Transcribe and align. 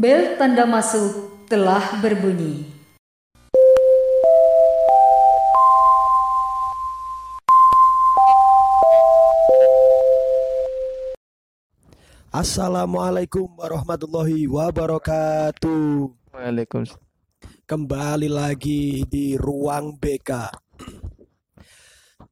Bel 0.00 0.40
tanda 0.40 0.64
masuk 0.64 1.44
telah 1.44 2.00
berbunyi. 2.00 2.64
Assalamualaikum 12.32 13.44
warahmatullahi 13.60 14.48
wabarakatuh. 14.48 16.08
Waalaikumsalam. 16.32 17.04
Kembali 17.68 18.32
lagi 18.32 19.04
di 19.04 19.36
ruang 19.36 20.00
BK. 20.00 20.48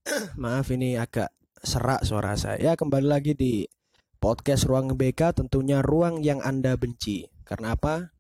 Maaf 0.41 0.73
ini 0.73 0.97
agak 0.97 1.37
serak 1.61 2.01
suara 2.01 2.33
saya. 2.33 2.73
Ya, 2.73 2.73
kembali 2.81 3.05
lagi 3.05 3.37
di 3.37 3.69
podcast 4.17 4.65
ruang 4.65 4.97
BK 4.97 5.37
tentunya 5.45 5.85
ruang 5.85 6.25
yang 6.25 6.41
Anda 6.41 6.73
benci. 6.81 7.29
Karena 7.49 7.73
apa? 7.73 8.13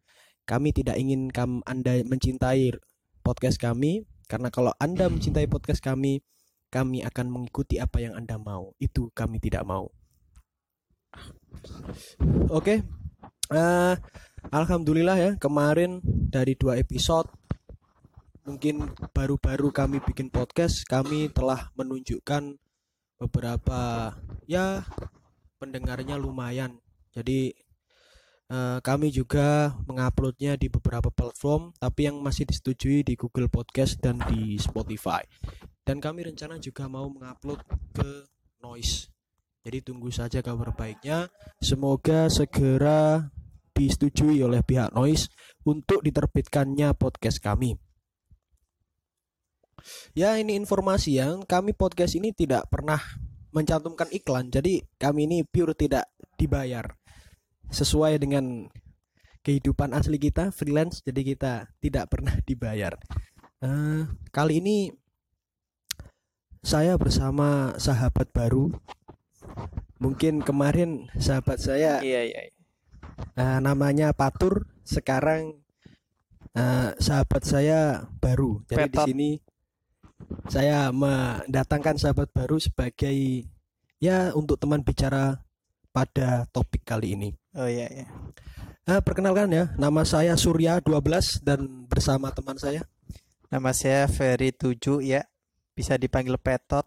Kami 0.49 0.73
tidak 0.73 0.97
ingin 0.97 1.29
kam 1.29 1.61
Anda 1.69 2.01
mencintai 2.01 2.73
podcast 3.21 3.61
kami 3.61 4.09
karena 4.25 4.49
kalau 4.49 4.73
Anda 4.81 5.13
mencintai 5.13 5.45
podcast 5.53 5.85
kami, 5.85 6.25
kami 6.73 7.05
akan 7.05 7.29
mengikuti 7.29 7.77
apa 7.77 8.01
yang 8.01 8.17
Anda 8.17 8.41
mau. 8.41 8.73
Itu 8.81 9.13
kami 9.13 9.37
tidak 9.41 9.69
mau. 9.69 9.93
Oke. 12.49 12.81
Eh, 13.49 13.95
alhamdulillah 14.53 15.17
ya, 15.17 15.31
kemarin 15.41 16.01
dari 16.05 16.57
dua 16.57 16.77
episode 16.77 17.29
mungkin 18.49 18.97
baru-baru 19.13 19.69
kami 19.69 20.01
bikin 20.01 20.33
podcast, 20.33 20.81
kami 20.89 21.29
telah 21.29 21.69
menunjukkan 21.77 22.57
beberapa 23.21 24.13
ya 24.49 24.89
pendengarnya 25.61 26.17
lumayan. 26.17 26.81
Jadi 27.13 27.53
eh, 28.49 28.79
kami 28.81 29.13
juga 29.13 29.77
menguploadnya 29.85 30.57
di 30.57 30.69
beberapa 30.73 31.09
platform, 31.09 31.77
tapi 31.77 32.09
yang 32.09 32.21
masih 32.21 32.49
disetujui 32.49 33.05
di 33.05 33.15
Google 33.15 33.49
Podcast 33.49 34.01
dan 34.01 34.21
di 34.29 34.57
Spotify. 34.57 35.25
Dan 35.85 36.05
kami 36.05 36.29
rencana 36.29 36.61
juga 36.61 36.85
mau 36.85 37.09
mengupload 37.09 37.65
ke 37.97 38.29
Noise. 38.61 39.09
Jadi 39.65 39.79
tunggu 39.85 40.09
saja 40.13 40.41
kabar 40.41 40.73
baiknya. 40.77 41.29
Semoga 41.61 42.29
segera 42.29 43.33
disetujui 43.73 44.43
oleh 44.43 44.61
pihak 44.67 44.91
Noise 44.91 45.31
untuk 45.63 46.03
diterbitkannya 46.03 46.93
podcast 46.99 47.39
kami. 47.39 47.79
Ya, 50.13 50.35
ini 50.35 50.59
informasi 50.59 51.23
yang 51.23 51.47
kami 51.47 51.73
podcast 51.73 52.19
ini 52.19 52.35
tidak 52.35 52.67
pernah 52.67 52.99
mencantumkan 53.55 54.11
iklan. 54.11 54.51
Jadi 54.51 54.83
kami 54.99 55.31
ini 55.31 55.39
pure 55.47 55.79
tidak 55.79 56.11
dibayar. 56.35 56.98
Sesuai 57.69 58.17
dengan 58.21 58.69
kehidupan 59.45 59.97
asli 59.97 60.21
kita 60.21 60.53
freelance, 60.53 61.01
jadi 61.01 61.21
kita 61.25 61.53
tidak 61.81 62.13
pernah 62.13 62.37
dibayar. 62.49 62.97
Eh, 63.59 64.03
kali 64.31 64.63
ini 64.63 64.93
saya 66.63 66.95
bersama 67.01 67.75
sahabat 67.81 68.31
baru. 68.31 68.71
Mungkin 69.99 70.47
kemarin 70.47 71.11
sahabat 71.19 71.59
saya 71.59 71.99
Iya 71.99 72.23
iya. 72.31 72.41
eh, 73.35 73.59
namanya 73.59 74.15
Patur, 74.15 74.69
sekarang 74.87 75.59
eh, 76.55 76.91
sahabat 77.03 77.43
saya 77.43 78.07
baru. 78.23 78.63
Jadi 78.71 78.89
di 78.95 78.99
sini 79.03 79.31
saya 80.47 80.91
mendatangkan 80.95 81.99
sahabat 81.99 82.31
baru 82.31 82.63
sebagai 82.63 83.49
ya 83.99 84.31
untuk 84.35 84.59
teman 84.59 84.83
bicara 84.87 85.43
pada 85.91 86.45
topik 86.53 86.85
kali 86.85 87.17
ini. 87.19 87.31
Oh 87.57 87.67
iya 87.69 87.89
iya. 87.91 88.07
Eh, 88.89 89.01
perkenalkan 89.05 89.53
ya, 89.53 89.73
nama 89.77 90.05
saya 90.05 90.33
Surya 90.41 90.81
12 90.81 91.45
dan 91.45 91.89
bersama 91.89 92.33
teman 92.33 92.57
saya 92.57 92.89
Nama 93.49 93.73
saya 93.73 94.05
Ferry 94.13 94.53
7 94.53 95.01
ya. 95.01 95.25
Bisa 95.73 95.97
dipanggil 95.97 96.37
Petot. 96.37 96.85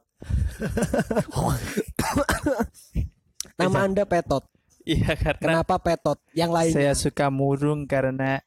nama 3.58 3.78
Anda 3.82 4.06
Petot. 4.06 4.46
Iya 4.86 5.18
karena 5.18 5.42
Kenapa 5.62 5.82
Petot? 5.82 6.22
Yang 6.38 6.52
lain 6.54 6.74
saya 6.74 6.94
suka 6.94 7.34
murung 7.34 7.90
karena 7.90 8.46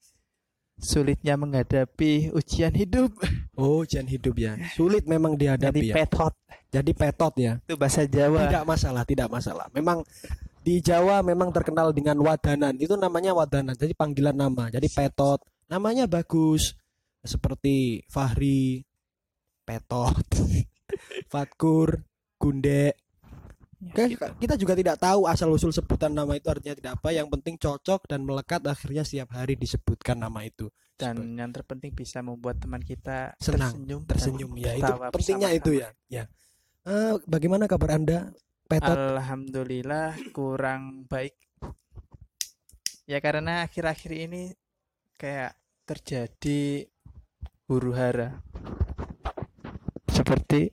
sulitnya 0.78 1.34
menghadapi 1.38 2.34
ujian 2.34 2.74
hidup. 2.74 3.14
Oh, 3.54 3.86
ujian 3.86 4.02
hidup 4.10 4.34
ya. 4.34 4.58
Sulit 4.74 5.06
memang 5.06 5.38
Jadi 5.38 5.46
dihadapi 5.46 5.86
ya. 5.86 5.94
Petot 5.94 6.34
Jadi 6.74 6.90
Petot 6.90 7.34
ya. 7.38 7.54
itu 7.62 7.78
bahasa 7.78 8.02
Jawa. 8.02 8.50
Tidak 8.50 8.66
masalah, 8.66 9.02
tidak 9.06 9.28
masalah. 9.30 9.66
Memang 9.70 10.02
di 10.58 10.82
Jawa 10.82 11.22
memang 11.22 11.54
terkenal 11.54 11.94
dengan 11.94 12.18
wadanan. 12.18 12.74
Itu 12.82 12.98
namanya 12.98 13.30
wadanan. 13.30 13.78
Jadi 13.78 13.94
panggilan 13.94 14.34
nama. 14.34 14.74
Jadi 14.74 14.90
Petot. 14.90 15.38
Namanya 15.70 16.10
bagus. 16.10 16.74
Seperti 17.22 18.02
Fahri, 18.10 18.82
Petot, 19.62 20.26
Fatkur, 21.32 22.02
Gunde. 22.36 22.98
Oke, 23.91 24.17
kita 24.41 24.55
juga 24.55 24.72
tidak 24.78 24.97
tahu 24.97 25.27
asal 25.28 25.50
usul 25.53 25.75
sebutan 25.75 26.15
nama 26.15 26.33
itu 26.39 26.49
artinya 26.49 26.75
tidak 26.78 26.93
apa. 27.03 27.12
Yang 27.12 27.28
penting 27.39 27.55
cocok 27.59 28.00
dan 28.09 28.25
melekat 28.25 28.62
akhirnya 28.65 29.03
setiap 29.05 29.34
hari 29.37 29.59
disebutkan 29.59 30.22
nama 30.22 30.47
itu. 30.47 30.71
Dan 30.95 31.34
yang 31.34 31.50
terpenting 31.50 31.91
bisa 31.91 32.22
membuat 32.22 32.62
teman 32.62 32.78
kita 32.78 33.34
Senang, 33.43 33.75
tersenyum, 33.83 34.03
Tersenyum 34.06 34.53
ya. 34.55 34.72
Itu 34.78 34.93
pentingnya 35.11 35.50
itu 35.50 35.71
ya. 35.75 35.89
Ya. 36.06 36.25
Eh, 36.87 37.19
bagaimana 37.27 37.67
kabar 37.67 37.99
Anda, 37.99 38.31
Petot? 38.71 38.95
Alhamdulillah 38.95 40.15
kurang 40.31 41.05
baik. 41.11 41.34
Ya 43.05 43.21
karena 43.21 43.66
akhir-akhir 43.69 44.12
ini 44.16 44.55
kayak 45.19 45.53
terjadi 45.84 46.89
huru 47.69 47.93
hara. 47.93 48.41
Seperti 50.09 50.72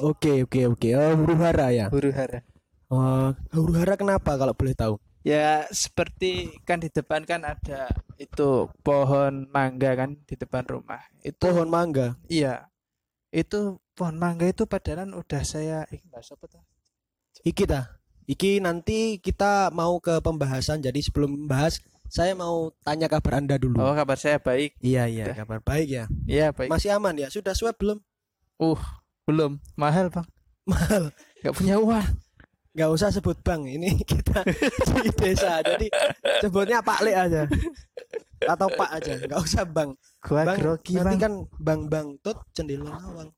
Oke, 0.00 0.44
oke, 0.44 0.60
oke. 0.70 0.88
Oh, 0.92 1.12
huru 1.16 1.34
hara 1.38 1.66
ya. 1.72 1.86
huru 1.88 2.10
hara. 2.12 2.40
Oh, 2.86 3.32
huru 3.52 3.72
hara 3.76 3.94
kenapa 3.96 4.36
kalau 4.36 4.52
boleh 4.52 4.74
tahu? 4.74 4.94
Ya 5.26 5.66
seperti 5.74 6.54
kan 6.62 6.78
di 6.78 6.86
depan 6.86 7.26
kan 7.26 7.42
ada 7.42 7.90
itu 8.14 8.70
pohon 8.86 9.50
mangga 9.50 9.98
kan 9.98 10.14
di 10.22 10.38
depan 10.38 10.62
rumah. 10.70 11.02
Itu 11.20 11.50
Pohon 11.50 11.66
mangga. 11.66 12.14
iya. 12.30 12.70
Itu 13.34 13.82
pohon 13.98 14.14
mangga 14.16 14.46
itu 14.46 14.70
padahal 14.70 15.10
udah 15.12 15.42
saya 15.42 15.82
eh, 15.90 15.98
bahas 16.06 16.30
apa 16.30 16.46
tuh? 16.46 16.62
Iki 17.42 17.64
ta. 17.66 17.98
Iki 18.30 18.62
nanti 18.62 19.18
kita 19.18 19.74
mau 19.74 19.98
ke 19.98 20.22
pembahasan. 20.22 20.78
Jadi 20.78 21.02
sebelum 21.02 21.34
membahas, 21.34 21.82
saya 22.06 22.38
mau 22.38 22.70
tanya 22.86 23.10
kabar 23.10 23.42
Anda 23.42 23.58
dulu. 23.58 23.82
Oh 23.82 23.94
kabar 23.98 24.14
saya 24.14 24.38
baik. 24.38 24.78
Iya, 24.78 25.10
iya, 25.10 25.24
Udah. 25.26 25.36
kabar 25.42 25.58
baik 25.58 25.88
ya. 25.90 26.04
Iya 26.22 26.54
baik. 26.54 26.70
Masih 26.70 26.94
aman 26.94 27.18
ya? 27.18 27.26
Sudah 27.34 27.50
swab 27.54 27.74
belum? 27.74 27.98
Uh 28.62 28.78
belum 29.26 29.58
mahal 29.74 30.06
bang. 30.08 30.26
Mahal. 30.64 31.10
Gak 31.42 31.54
punya 31.54 31.76
uang. 31.78 32.06
Gak 32.72 32.90
usah 32.90 33.10
sebut 33.10 33.38
bang. 33.40 33.62
Ini 33.66 33.98
kita 34.02 34.42
di 35.02 35.10
desa. 35.12 35.60
Jadi 35.60 35.86
sebutnya 36.40 36.80
Pak 36.80 36.98
Le 37.02 37.12
aja. 37.12 37.42
Atau 38.42 38.68
Pak 38.70 38.90
aja. 38.92 39.14
Gak 39.20 39.40
usah 39.40 39.62
bang. 39.64 39.94
Gua 40.20 40.42
Bang, 40.42 40.58
grogi 40.58 40.94
nanti 40.94 41.16
bang. 41.16 41.22
kan 41.22 41.32
bang 41.56 41.80
bang 41.86 42.06
tut 42.18 42.38
cendela 42.50 42.90
lawang. 42.90 43.30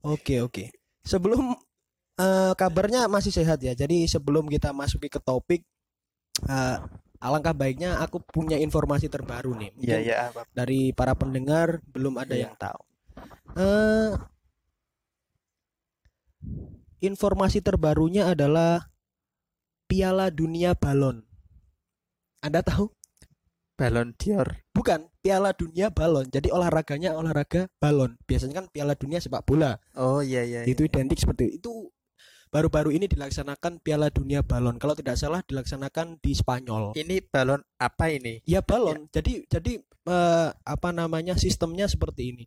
Oke 0.00 0.40
oke. 0.40 0.68
Sebelum 1.02 1.52
eh, 2.16 2.52
kabarnya 2.54 3.04
masih 3.06 3.32
sehat 3.32 3.60
ya. 3.60 3.72
Jadi 3.72 4.04
sebelum 4.04 4.48
kita 4.48 4.72
masuki 4.72 5.08
ke 5.08 5.20
topik, 5.20 5.64
eh, 6.44 6.76
alangkah 7.20 7.52
baiknya 7.52 8.00
aku 8.00 8.20
punya 8.20 8.56
informasi 8.56 9.08
terbaru 9.08 9.56
nih. 9.56 9.70
Iya 9.76 9.96
iya 10.00 10.16
apa? 10.28 10.44
Dari 10.52 10.92
para 10.92 11.12
pendengar 11.12 11.80
belum 11.88 12.16
ada 12.16 12.32
Iya. 12.32 12.48
yang 12.48 12.54
tahu. 12.56 12.80
Eh, 13.56 14.10
informasi 17.04 17.60
terbarunya 17.60 18.32
adalah 18.32 18.88
Piala 19.84 20.32
Dunia 20.32 20.72
Balon. 20.72 21.22
Anda 22.40 22.64
tahu? 22.64 22.92
Balon 23.74 24.14
Dior. 24.16 24.64
Bukan, 24.70 25.10
Piala 25.18 25.50
Dunia 25.52 25.90
Balon. 25.90 26.30
Jadi 26.30 26.48
olahraganya 26.54 27.18
olahraga 27.18 27.66
balon. 27.82 28.16
Biasanya 28.24 28.62
kan 28.62 28.66
Piala 28.70 28.94
Dunia 28.94 29.18
sepak 29.18 29.42
bola. 29.42 29.76
Oh 29.98 30.22
iya 30.22 30.46
iya. 30.46 30.62
Itu 30.64 30.86
identik 30.86 31.18
seperti 31.18 31.58
itu. 31.58 31.90
Baru-baru 32.54 32.94
ini 32.94 33.10
dilaksanakan 33.10 33.82
Piala 33.82 34.14
Dunia 34.14 34.46
Balon. 34.46 34.78
Kalau 34.78 34.94
tidak 34.94 35.18
salah 35.18 35.42
dilaksanakan 35.42 36.22
di 36.22 36.38
Spanyol. 36.38 36.94
Ini 36.94 37.26
balon 37.26 37.58
apa 37.82 38.14
ini? 38.14 38.46
Ya 38.46 38.62
balon. 38.62 39.10
Jadi 39.10 39.42
jadi 39.50 39.82
eh, 39.82 40.48
apa 40.54 40.94
namanya 40.94 41.34
sistemnya 41.34 41.90
seperti 41.90 42.30
ini. 42.30 42.44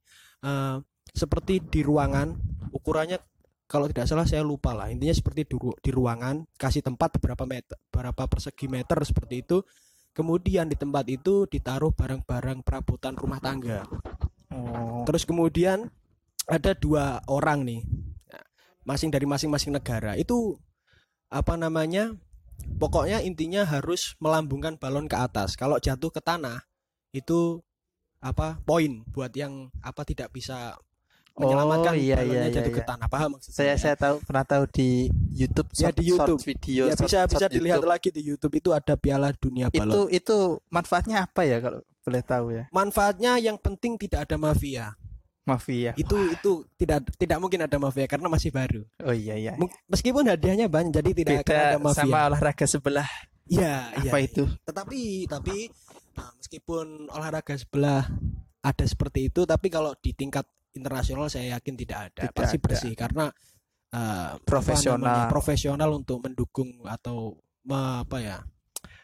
Eh, 0.48 0.80
seperti 1.12 1.60
di 1.60 1.84
ruangan 1.84 2.40
ukurannya 2.72 3.20
kalau 3.68 3.92
tidak 3.92 4.08
salah 4.08 4.24
saya 4.24 4.42
lupa 4.42 4.72
lah. 4.72 4.88
Intinya 4.88 5.12
seperti 5.12 5.44
di, 5.44 5.56
ru- 5.60 5.76
di 5.78 5.92
ruangan 5.92 6.48
kasih 6.56 6.80
tempat 6.80 7.20
beberapa 7.20 7.44
meter, 7.44 7.76
berapa 7.92 8.24
persegi 8.26 8.66
meter 8.72 8.96
seperti 9.04 9.44
itu. 9.44 9.60
Kemudian 10.16 10.66
di 10.66 10.74
tempat 10.74 11.06
itu 11.12 11.46
ditaruh 11.46 11.94
barang-barang 11.94 12.66
perabotan 12.66 13.14
rumah 13.14 13.38
tangga. 13.38 13.86
Oh. 14.50 15.06
Terus 15.06 15.28
kemudian 15.28 15.94
ada 16.50 16.74
dua 16.74 17.22
orang 17.30 17.68
nih, 17.68 17.86
masing 18.88 19.14
dari 19.14 19.30
masing-masing 19.30 19.76
negara. 19.76 20.18
Itu 20.18 20.58
apa 21.28 21.60
namanya 21.60 22.16
pokoknya 22.80 23.22
intinya 23.22 23.68
harus 23.68 24.16
melambungkan 24.18 24.80
balon 24.80 25.06
ke 25.06 25.20
atas. 25.20 25.54
Kalau 25.60 25.78
jatuh 25.78 26.10
ke 26.10 26.24
tanah 26.24 26.66
itu 27.14 27.62
apa 28.18 28.58
poin 28.66 29.06
buat 29.14 29.30
yang 29.38 29.70
apa 29.86 30.02
tidak 30.02 30.34
bisa 30.34 30.74
menyelamatkan 31.38 31.94
Oh, 31.94 31.98
iya, 31.98 32.16
balonnya 32.16 32.42
iya, 32.42 32.50
jatuh 32.52 32.66
iya, 32.66 32.74
ke 32.74 32.82
iya. 32.82 32.90
tanah. 32.90 33.08
Paham 33.08 33.30
maksud 33.34 33.52
Saya 33.52 33.70
ya? 33.70 33.76
saya 33.78 33.96
tahu 33.96 34.16
pernah 34.22 34.44
tahu 34.44 34.64
di 34.68 34.90
YouTube 35.32 35.70
Ya, 35.72 35.78
short, 35.80 35.96
di 35.96 36.04
YouTube. 36.04 36.28
short 36.36 36.48
video 36.48 36.84
ya 36.84 36.92
short- 36.92 37.04
bisa 37.04 37.18
bisa 37.24 37.40
short 37.40 37.52
dilihat 37.52 37.78
YouTube. 37.78 37.92
lagi 37.92 38.10
di 38.10 38.22
YouTube 38.24 38.54
itu 38.56 38.70
ada 38.72 38.94
Piala 38.94 39.30
Dunia 39.32 39.68
Itu 39.68 39.78
Balon. 39.80 40.10
itu 40.10 40.38
manfaatnya 40.68 41.18
apa 41.24 41.42
ya 41.42 41.58
kalau 41.60 41.80
boleh 42.02 42.22
tahu 42.22 42.46
ya? 42.52 42.64
Manfaatnya 42.70 43.32
yang 43.38 43.56
penting 43.56 43.96
tidak 43.96 44.26
ada 44.26 44.36
mafia. 44.36 44.98
Mafia. 45.44 45.96
Itu 45.96 46.18
itu 46.28 46.52
tidak 46.76 47.08
tidak 47.14 47.38
mungkin 47.38 47.62
ada 47.62 47.78
mafia 47.78 48.04
karena 48.04 48.28
masih 48.28 48.50
baru. 48.50 48.84
Oh 49.00 49.12
iya 49.12 49.36
iya. 49.36 49.54
Mung- 49.56 49.72
Meskipun 49.88 50.26
hadiahnya 50.26 50.68
banyak 50.68 50.92
jadi 50.92 51.12
tidak 51.14 51.36
akan 51.40 51.48
Beda 51.48 51.64
ada 51.64 51.78
mafia. 51.78 52.00
sama 52.02 52.20
olahraga 52.28 52.66
sebelah. 52.66 53.10
Iya, 53.46 53.74
iya. 54.02 54.12
Apa 54.12 54.20
itu? 54.20 54.44
Tetapi 54.66 55.00
tapi 55.26 55.72
nah, 56.14 56.36
meskipun 56.36 57.08
olahraga 57.08 57.56
sebelah 57.56 58.04
ada 58.60 58.84
seperti 58.84 59.28
itu, 59.28 59.48
tapi 59.48 59.68
kalau 59.68 59.96
di 59.96 60.12
tingkat 60.12 60.44
internasional 60.78 61.28
saya 61.28 61.58
yakin 61.58 61.74
tidak 61.74 61.98
ada. 62.14 62.30
Tidak 62.30 62.38
Pasti 62.38 62.58
ada. 62.62 62.66
bersih 62.70 62.94
karena 62.94 63.26
apa 63.88 64.38
Profesional. 64.44 65.00
namanya, 65.02 65.32
profesional 65.32 65.90
untuk 65.96 66.18
mendukung 66.22 66.70
atau 66.86 67.40
me- 67.66 68.04
apa 68.06 68.18
ya 68.20 68.38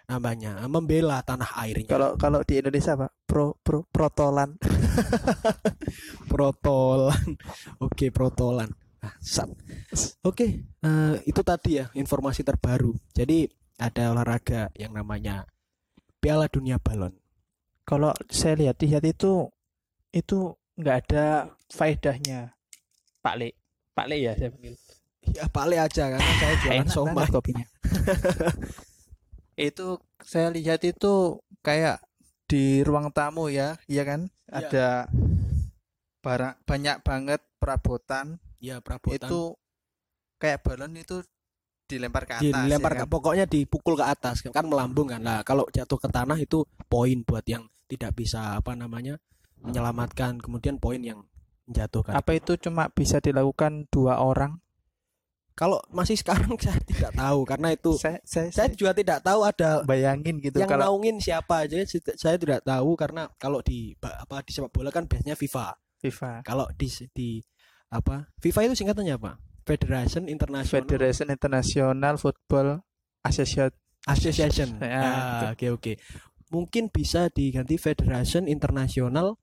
namanya 0.03 0.59
membela 0.67 1.23
tanah 1.23 1.55
airnya. 1.63 1.87
Kalau 1.89 2.09
kalau 2.19 2.43
di 2.43 2.59
Indonesia 2.59 2.93
apa? 2.93 3.07
Pro 3.25 3.55
pro 3.63 3.87
protolan. 3.87 4.59
protolan. 6.31 7.39
Oke, 7.79 8.11
protolan. 8.11 8.69
Ah, 9.03 9.15
sat. 9.19 9.51
Oke, 10.23 10.63
eh, 10.63 11.15
itu 11.27 11.41
tadi 11.43 11.79
ya 11.79 11.91
informasi 11.95 12.43
terbaru. 12.43 12.95
Jadi 13.11 13.47
ada 13.79 14.15
olahraga 14.15 14.71
yang 14.79 14.95
namanya 14.95 15.43
Piala 16.23 16.47
Dunia 16.47 16.79
Balon. 16.79 17.11
Kalau 17.83 18.15
saya 18.31 18.55
lihat 18.55 18.79
lihat 18.79 19.03
itu 19.03 19.51
itu 20.15 20.55
nggak 20.77 20.97
ada 21.07 21.25
faedahnya. 21.69 22.53
Pak 23.21 23.35
Le. 23.39 23.49
Pak 23.93 24.05
Le 24.09 24.17
ya 24.19 24.33
saya 24.33 24.49
panggil. 24.51 24.75
Ya 25.23 25.47
balik 25.47 25.79
aja 25.87 26.03
karena 26.11 26.31
saya 26.35 26.55
jualan 26.61 26.83
Enak 26.83 26.91
somai. 26.91 27.15
banget 27.15 27.31
kopinya. 27.31 27.65
itu 29.69 29.87
saya 30.23 30.47
lihat 30.51 30.81
itu 30.83 31.39
kayak 31.63 32.01
di 32.49 32.83
ruang 32.83 33.09
tamu 33.13 33.47
ya, 33.47 33.79
iya 33.87 34.03
kan? 34.03 34.27
Iya. 34.51 34.59
Ada 34.67 34.87
barang 36.23 36.55
banyak 36.63 36.97
banget 37.03 37.41
perabotan 37.59 38.39
Ya 38.63 38.79
perabotan. 38.79 39.27
itu 39.27 39.59
kayak 40.39 40.63
balon 40.63 40.95
itu 40.95 41.19
dilempar 41.83 42.23
ke 42.23 42.39
atas. 42.39 42.47
dilempar 42.47 42.95
ya 42.95 42.99
ke 42.99 43.05
kan? 43.05 43.11
pokoknya 43.11 43.45
dipukul 43.45 43.95
ke 43.99 44.05
atas 44.07 44.39
kan 44.39 44.63
melambung 44.63 45.11
kan. 45.11 45.19
Nah, 45.19 45.43
kalau 45.43 45.67
jatuh 45.67 45.99
ke 45.99 46.07
tanah 46.07 46.39
itu 46.39 46.63
poin 46.87 47.19
buat 47.27 47.43
yang 47.43 47.67
tidak 47.91 48.15
bisa 48.15 48.55
apa 48.55 48.71
namanya 48.71 49.19
menyelamatkan 49.63 50.37
kemudian 50.43 50.77
poin 50.77 50.99
yang 50.99 51.23
menjatuhkan. 51.65 52.13
Apa 52.13 52.35
itu 52.35 52.59
cuma 52.59 52.91
bisa 52.91 53.23
dilakukan 53.23 53.87
dua 53.87 54.19
orang? 54.19 54.59
Kalau 55.53 55.77
masih 55.93 56.17
sekarang 56.17 56.57
saya 56.65 56.81
tidak 56.81 57.13
tahu 57.13 57.39
karena 57.45 57.67
itu 57.77 57.93
Saya 57.95 58.17
saya, 58.25 58.49
saya 58.49 58.67
saya 58.73 58.77
juga 58.77 58.91
tidak 58.97 59.21
tahu 59.21 59.39
ada 59.45 59.85
bayangin 59.85 60.41
gitu 60.41 60.57
yang 60.57 60.65
kalau 60.65 60.97
naungin 60.97 61.21
siapa 61.21 61.69
aja 61.69 61.77
saya 62.17 62.41
tidak 62.41 62.65
tahu 62.65 62.97
karena 62.97 63.29
kalau 63.37 63.61
di 63.61 63.93
apa 64.01 64.41
di 64.41 64.49
sepak 64.49 64.73
bola 64.73 64.89
kan 64.89 65.05
biasanya 65.05 65.37
FIFA. 65.37 65.77
FIFA 66.01 66.31
Kalau 66.41 66.65
di 66.73 66.89
di 67.13 67.29
apa? 67.93 68.27
FIFA 68.41 68.59
itu 68.65 68.81
singkatannya 68.81 69.13
apa? 69.13 69.37
Federation 69.63 70.25
International 70.27 70.73
Federation 70.73 71.27
International 71.29 72.15
Football 72.17 72.81
Association 73.23 73.71
Association. 74.09 74.81
Ya, 74.83 74.99
Ah, 74.99 75.55
Oke 75.55 75.69
oke. 75.71 75.93
Mungkin 76.51 76.89
bisa 76.89 77.29
diganti 77.29 77.77
Federation 77.77 78.49
International 78.49 79.37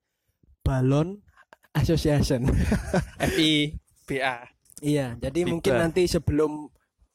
Balon 0.62 1.20
Association. 1.76 2.50
FIBA. 3.36 4.34
iya, 4.82 5.14
jadi 5.20 5.40
FIBA. 5.44 5.50
mungkin 5.54 5.72
nanti 5.78 6.02
sebelum 6.10 6.66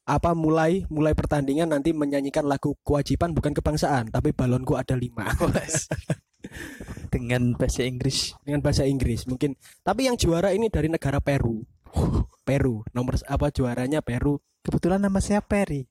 apa 0.05 0.37
mulai 0.37 0.85
mulai 0.93 1.17
pertandingan 1.17 1.65
nanti 1.65 1.89
menyanyikan 1.89 2.45
lagu 2.45 2.77
kewajiban 2.85 3.33
bukan 3.33 3.57
kebangsaan 3.57 4.13
tapi 4.13 4.37
balonku 4.37 4.77
ada 4.77 4.93
lima 4.93 5.25
Dengan 7.13 7.57
bahasa 7.57 7.81
Inggris. 7.81 8.37
dengan 8.45 8.61
bahasa 8.61 8.85
Inggris 8.85 9.25
mungkin 9.25 9.57
tapi 9.81 10.05
yang 10.05 10.13
juara 10.13 10.53
ini 10.53 10.69
dari 10.69 10.93
negara 10.93 11.17
Peru 11.17 11.65
Peru 12.45 12.85
nomor 12.93 13.17
apa 13.25 13.49
juaranya 13.49 14.05
Peru 14.05 14.37
Kebetulan 14.65 14.97
nama 14.97 15.21
saya 15.21 15.45
Perry. 15.45 15.85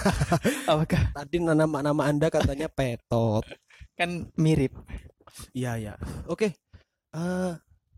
Apakah 0.72 1.12
tadi 1.12 1.36
nama 1.36 1.68
nama 1.68 2.02
anda 2.08 2.32
katanya 2.32 2.64
Petot 2.72 3.44
kan 3.92 4.32
mirip? 4.40 4.72
Iya 5.52 5.76
ya. 5.76 5.94
Oke. 6.24 6.56
Eh 7.16 7.52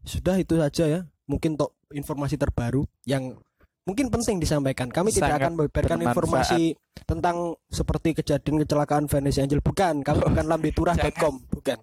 sudah 0.07 0.39
itu 0.39 0.55
saja 0.57 0.85
ya. 0.87 1.01
Mungkin 1.29 1.59
tok 1.59 1.75
informasi 1.93 2.39
terbaru 2.41 2.87
yang 3.05 3.37
mungkin 3.85 4.09
penting 4.09 4.41
disampaikan. 4.41 4.89
Kami 4.89 5.13
tidak 5.13 5.35
Sangat 5.37 5.41
akan 5.45 5.53
membeberkan 5.59 5.99
informasi 6.01 6.73
tentang 7.05 7.59
seperti 7.69 8.17
kejadian 8.17 8.65
kecelakaan 8.65 9.11
Vanessa 9.11 9.45
Angel 9.45 9.61
bukan. 9.61 10.01
Kami 10.01 10.19
bukan 10.25 10.47
lambeturah.com, 10.49 11.35
bukan. 11.53 11.79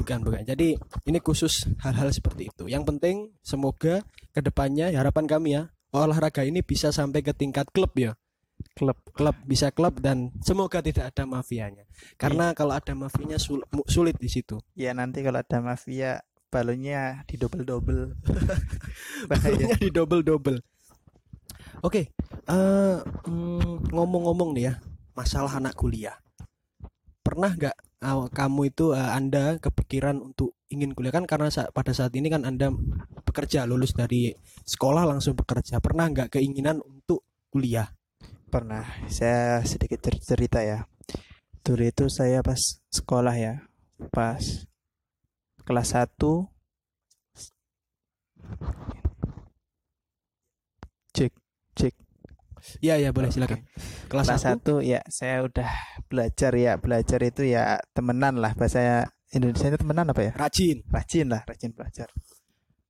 Bukan, 0.00 0.18
bukan. 0.24 0.42
Jadi 0.46 0.78
ini 1.04 1.18
khusus 1.20 1.68
hal-hal 1.84 2.08
seperti 2.08 2.48
itu. 2.48 2.64
Yang 2.70 2.84
penting 2.94 3.16
semoga 3.42 4.00
ke 4.30 4.40
depannya 4.40 4.88
ya, 4.94 5.02
harapan 5.04 5.26
kami 5.28 5.58
ya 5.58 5.68
olahraga 5.90 6.46
ini 6.46 6.62
bisa 6.62 6.94
sampai 6.94 7.20
ke 7.20 7.34
tingkat 7.34 7.66
klub 7.74 7.90
ya 7.98 8.14
Klub. 8.76 8.94
klub 9.16 9.34
bisa 9.42 9.72
klub 9.72 9.98
dan 9.98 10.30
semoga 10.44 10.84
tidak 10.84 11.10
ada 11.10 11.24
mafianya 11.26 11.88
karena 12.20 12.52
kalau 12.52 12.76
ada 12.76 12.92
mafianya 12.92 13.40
sul- 13.40 13.64
sulit 13.88 14.14
di 14.20 14.28
situ 14.28 14.60
Ya 14.76 14.92
nanti 14.92 15.24
kalau 15.24 15.40
ada 15.40 15.58
mafia 15.64 16.20
balonnya 16.50 17.22
di 17.30 17.38
double 17.38 17.62
double. 17.62 18.18
Balonnya 19.30 19.78
di 19.78 19.88
double 19.94 20.22
double. 20.26 20.58
Oke, 21.80 22.12
eh, 22.50 22.98
mm, 23.00 23.94
ngomong-ngomong 23.94 24.52
nih 24.52 24.64
ya, 24.68 24.74
masalah 25.16 25.56
anak 25.56 25.78
kuliah. 25.78 26.18
Pernah 27.24 27.54
nggak 27.54 27.76
uh, 28.04 28.26
kamu 28.28 28.74
itu 28.74 28.92
uh, 28.92 29.14
anda 29.14 29.56
kepikiran 29.62 30.18
untuk 30.18 30.58
ingin 30.68 30.92
kuliah 30.92 31.14
kan 31.14 31.24
karena 31.30 31.48
sa- 31.48 31.70
pada 31.70 31.94
saat 31.94 32.10
ini 32.16 32.26
kan 32.26 32.42
anda 32.42 32.74
bekerja 33.22 33.64
lulus 33.70 33.94
dari 33.94 34.34
sekolah 34.66 35.06
langsung 35.06 35.38
bekerja. 35.38 35.78
Pernah 35.78 36.10
nggak 36.10 36.36
keinginan 36.36 36.82
untuk 36.82 37.22
kuliah? 37.48 37.86
Pernah 38.50 38.82
saya 39.06 39.62
sedikit 39.62 40.02
cer- 40.02 40.20
cerita 40.20 40.60
ya. 40.60 40.84
Dulu 41.62 41.86
itu 41.86 42.10
saya 42.10 42.42
pas 42.42 42.58
sekolah 42.90 43.36
ya, 43.36 43.54
pas 44.10 44.66
kelas 45.70 45.94
1 45.94 46.10
cek 51.14 51.32
cek. 51.78 51.94
Iya 52.82 52.98
ya 52.98 53.14
boleh 53.14 53.30
silakan. 53.30 53.62
Kelas, 54.10 54.26
kelas 54.26 54.42
satu. 54.42 54.82
1 54.82 54.90
ya 54.90 55.00
saya 55.06 55.46
udah 55.46 55.70
belajar 56.10 56.52
ya. 56.58 56.74
Belajar 56.82 57.22
itu 57.22 57.46
ya 57.46 57.78
temenan 57.94 58.42
lah. 58.42 58.58
Bahasa 58.58 59.06
Indonesia 59.30 59.70
itu 59.70 59.78
temenan 59.78 60.10
apa 60.10 60.26
ya? 60.26 60.32
Rajin. 60.34 60.82
rajin 60.90 61.30
lah 61.30 61.46
rajin 61.46 61.70
belajar. 61.70 62.10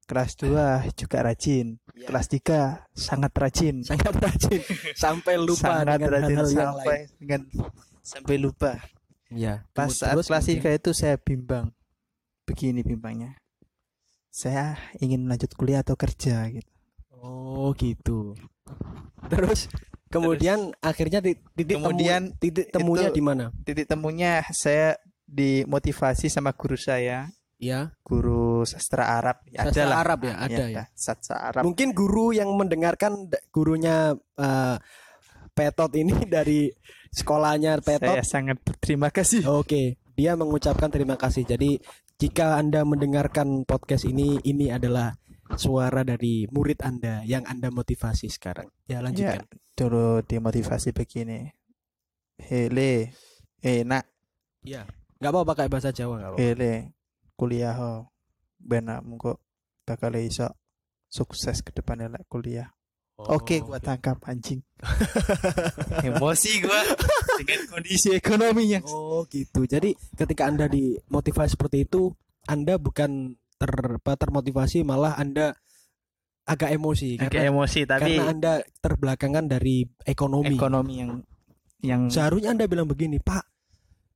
Kelas 0.09 0.41
2 0.41 0.89
juga 0.97 1.19
rajin. 1.21 1.77
Ya. 1.93 2.09
kelas 2.09 2.33
3 2.33 2.89
sangat 2.97 3.33
rajin. 3.37 3.85
Sangat 3.85 4.17
rajin. 4.17 4.65
Sampai 4.97 5.37
lupa 5.37 5.85
sangat 5.85 6.01
dengan 6.01 6.11
rajin 6.17 6.37
hal-hal 6.41 6.49
yang 6.49 6.73
sampai 6.73 6.89
lain. 6.97 7.07
dengan 7.21 7.41
sampai 8.01 8.37
lupa. 8.41 8.73
Ya. 9.31 9.69
pas 9.77 9.93
saat 9.95 10.17
kelas 10.17 10.49
kemudian- 10.49 10.65
3 10.75 10.81
itu 10.81 10.91
saya 10.97 11.15
bimbang 11.21 11.71
begini 12.51 12.83
bimbangnya 12.83 13.39
saya 14.27 14.75
ingin 14.97 15.25
lanjut 15.25 15.55
kuliah 15.55 15.81
atau 15.81 15.95
kerja 15.95 16.51
gitu 16.51 16.67
Oh 17.13 17.77
gitu. 17.77 18.33
Terus 19.29 19.69
kemudian 20.09 20.73
akhirnya 20.81 21.21
ti- 21.21 21.37
titik 21.53 21.77
temu- 21.77 21.85
Kemudian 21.87 22.33
titik 22.35 22.73
temunya 22.73 23.09
di 23.09 23.21
mana? 23.21 23.53
titik 23.61 23.85
temunya 23.85 24.41
saya 24.51 24.97
dimotivasi 25.27 26.27
sama 26.27 26.51
guru 26.51 26.75
saya 26.75 27.29
Ya. 27.57 27.93
guru 28.01 28.65
sastra 28.65 29.21
Arab 29.21 29.45
ya, 29.45 29.63
Sastra 29.63 29.77
ada 29.77 29.85
lah. 29.85 29.97
Arab 30.01 30.19
ya, 30.23 30.35
ada 30.35 30.65
ya. 30.67 30.85
sastra 30.91 31.37
Arab 31.45 31.61
Mungkin 31.63 31.93
guru 31.93 32.33
yang 32.33 32.49
mendengarkan 32.51 33.29
gurunya 33.51 34.17
eh, 34.35 34.77
Petot 35.53 35.93
ini 35.93 36.17
dari 36.33 36.73
sekolahnya 37.13 37.85
Petot. 37.85 38.17
saya 38.17 38.25
sangat 38.25 38.57
berterima 38.59 39.13
kasih 39.13 39.45
Oke, 39.45 40.01
dia 40.17 40.33
mengucapkan 40.33 40.89
terima 40.89 41.15
kasih. 41.15 41.45
Jadi 41.45 41.77
jika 42.21 42.61
Anda 42.61 42.85
mendengarkan 42.85 43.65
podcast 43.65 44.05
ini, 44.05 44.37
ini 44.45 44.69
adalah 44.69 45.17
suara 45.57 46.05
dari 46.05 46.45
murid 46.53 46.85
Anda 46.85 47.25
yang 47.25 47.49
Anda 47.49 47.73
motivasi 47.73 48.29
sekarang. 48.29 48.69
Ya, 48.85 49.01
ya 49.01 49.09
lanjutkan. 49.09 49.49
dulu 49.73 50.21
dimotivasi 50.29 50.93
begini 50.93 51.49
hele 52.37 53.17
enak 53.65 54.05
Iya. 54.61 54.85
Nggak 55.17 55.31
apa-apa 55.33 55.49
pakai 55.57 55.73
bahasa 55.73 55.89
Jawa 55.89 56.21
nggak 56.21 56.31
apa-apa. 56.37 56.45
hele 56.45 56.73
kuliah 57.33 57.73
ho 57.73 58.13
benak 58.61 59.01
mengko 59.01 59.41
bakal 59.89 60.13
iso 60.21 60.53
sukses 61.09 61.65
ke 61.65 61.73
depannya 61.73 62.13
lek 62.13 62.29
kuliah 62.29 62.69
Oke, 63.21 63.61
gua 63.61 63.77
tangkap 63.77 64.17
anjing. 64.25 64.65
Emosi 66.09 66.65
gua 66.65 66.81
dengan 67.43 67.67
kondisi 67.73 68.15
ekonominya. 68.15 68.81
Oh 68.87 69.25
gitu. 69.27 69.65
Jadi 69.65 69.97
ketika 70.17 70.47
anda 70.47 70.67
dimotivasi 70.69 71.57
seperti 71.57 71.89
itu, 71.89 72.13
anda 72.47 72.77
bukan 72.77 73.37
ter 73.61 73.73
apa, 74.01 74.17
termotivasi, 74.17 74.85
malah 74.85 75.17
anda 75.21 75.57
agak 76.49 76.73
emosi 76.73 77.21
Agak 77.21 77.31
karena, 77.31 77.53
emosi 77.53 77.81
tapi 77.87 78.17
karena 78.17 78.25
anda 78.33 78.53
terbelakangkan 78.81 79.47
dari 79.47 79.85
ekonomi. 80.03 80.57
ekonomi 80.57 80.95
yang 80.99 81.13
yang 81.81 82.03
Seharusnya 82.13 82.53
anda 82.53 82.69
bilang 82.69 82.89
begini, 82.89 83.17
Pak. 83.21 83.45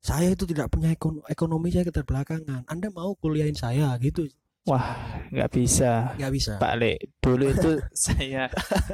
Saya 0.04 0.36
itu 0.36 0.44
tidak 0.44 0.68
punya 0.68 0.92
ekonomi, 0.92 1.24
ekonomi 1.32 1.72
saya 1.72 1.88
keterbelakangan. 1.88 2.68
Anda 2.68 2.92
mau 2.92 3.16
kuliahin 3.16 3.56
saya 3.56 3.88
gitu? 3.96 4.28
wah 4.64 4.96
nggak 5.28 5.50
bisa. 5.52 6.16
Nggak 6.16 6.32
bisa. 6.32 6.52
Pak 6.56 6.74
Le, 6.80 6.92
dulu 7.20 7.44
itu 7.52 7.70
saya 8.08 8.48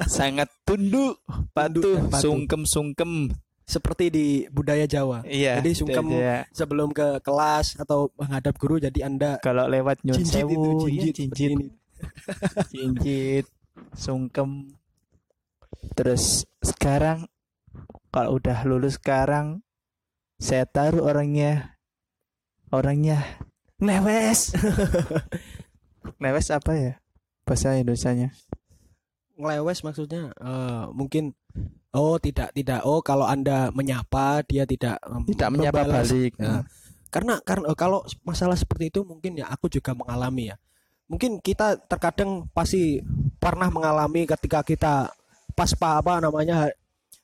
sangat 0.07 0.51
tunduk, 0.67 1.23
patuh, 1.55 2.11
patuh. 2.11 2.21
sungkem-sungkem. 2.23 3.31
Seperti 3.71 4.11
di 4.11 4.27
budaya 4.51 4.83
Jawa. 4.83 5.23
Iya. 5.23 5.63
Jadi 5.63 5.71
sungkem 5.79 6.07
dia- 6.11 6.43
Sebelum 6.51 6.91
ke 6.91 7.23
kelas 7.23 7.79
atau 7.79 8.11
menghadap 8.19 8.59
guru, 8.59 8.83
jadi 8.83 9.07
anda 9.07 9.39
kalau 9.39 9.71
lewat 9.71 10.03
nyun 10.03 10.19
jinjit 10.19 10.43
itu, 10.43 10.51
sewu, 10.51 10.63
jinjit, 10.83 10.91
iya, 10.91 11.15
seperti 11.15 11.23
jinjit, 11.39 11.51
ini. 11.55 11.67
jinjit, 12.75 13.47
sungkem. 13.95 14.51
Terus 15.95 16.43
sekarang 16.59 17.31
kalau 18.11 18.43
udah 18.43 18.67
lulus 18.67 18.99
sekarang 18.99 19.63
saya 20.37 20.67
taruh 20.67 21.07
orangnya 21.07 21.79
orangnya 22.69 23.23
ngelewes. 23.79 24.51
ngelewes 26.19 26.49
apa 26.51 26.73
ya? 26.75 26.93
Bahasa 27.47 27.79
Indonesianya. 27.79 28.35
Ngelewes 29.41 29.81
maksudnya 29.81 30.31
eh, 30.37 30.85
mungkin 30.93 31.33
oh 31.91 32.17
tidak 32.17 32.53
tidak 32.53 32.85
oh 32.85 33.01
kalau 33.01 33.25
anda 33.25 33.73
menyapa 33.73 34.45
dia 34.45 34.63
tidak 34.63 35.01
Tidak 35.27 35.49
menyapa 35.49 35.83
membalas. 35.83 36.13
balik. 36.13 36.33
Ya. 36.37 36.63
karena 37.09 37.41
karena 37.43 37.73
eh, 37.73 37.79
kalau 37.79 38.01
masalah 38.23 38.55
seperti 38.55 38.93
itu 38.93 39.01
mungkin 39.03 39.35
ya 39.35 39.49
aku 39.49 39.67
juga 39.67 39.97
mengalami 39.97 40.53
ya 40.53 40.57
mungkin 41.11 41.43
kita 41.43 41.81
terkadang 41.91 42.47
pasti 42.55 43.03
pernah 43.43 43.67
mengalami 43.67 44.29
ketika 44.29 44.63
kita 44.63 45.11
pas 45.57 45.75
pa- 45.75 45.99
apa 45.99 46.23
namanya 46.23 46.71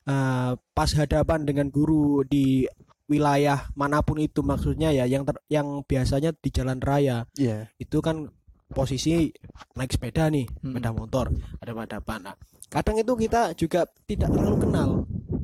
eh, 0.03 0.51
pas 0.75 0.91
hadapan 0.91 1.47
dengan 1.47 1.71
guru 1.71 2.27
di 2.27 2.67
wilayah 3.07 3.71
mana 3.79 4.03
pun 4.03 4.19
itu 4.19 4.43
maksudnya 4.43 4.91
ya 4.91 5.07
yang 5.07 5.23
ter- 5.23 5.39
yang 5.47 5.87
biasanya 5.87 6.35
di 6.35 6.51
jalan 6.51 6.83
raya 6.83 7.23
Iya. 7.39 7.71
itu 7.79 8.03
kan 8.03 8.35
posisi 8.67 9.31
naik 9.75 9.95
sepeda 9.95 10.27
nih, 10.29 10.47
Hmm. 10.63 10.75
sepeda 10.75 10.91
motor, 10.91 11.27
ada 11.61 11.73
hadapan. 11.73 12.19
Nah, 12.31 12.37
kadang 12.67 12.97
itu 12.99 13.13
kita 13.15 13.55
juga 13.55 13.87
tidak 14.05 14.31
terlalu 14.33 14.57
kenal. 14.63 14.89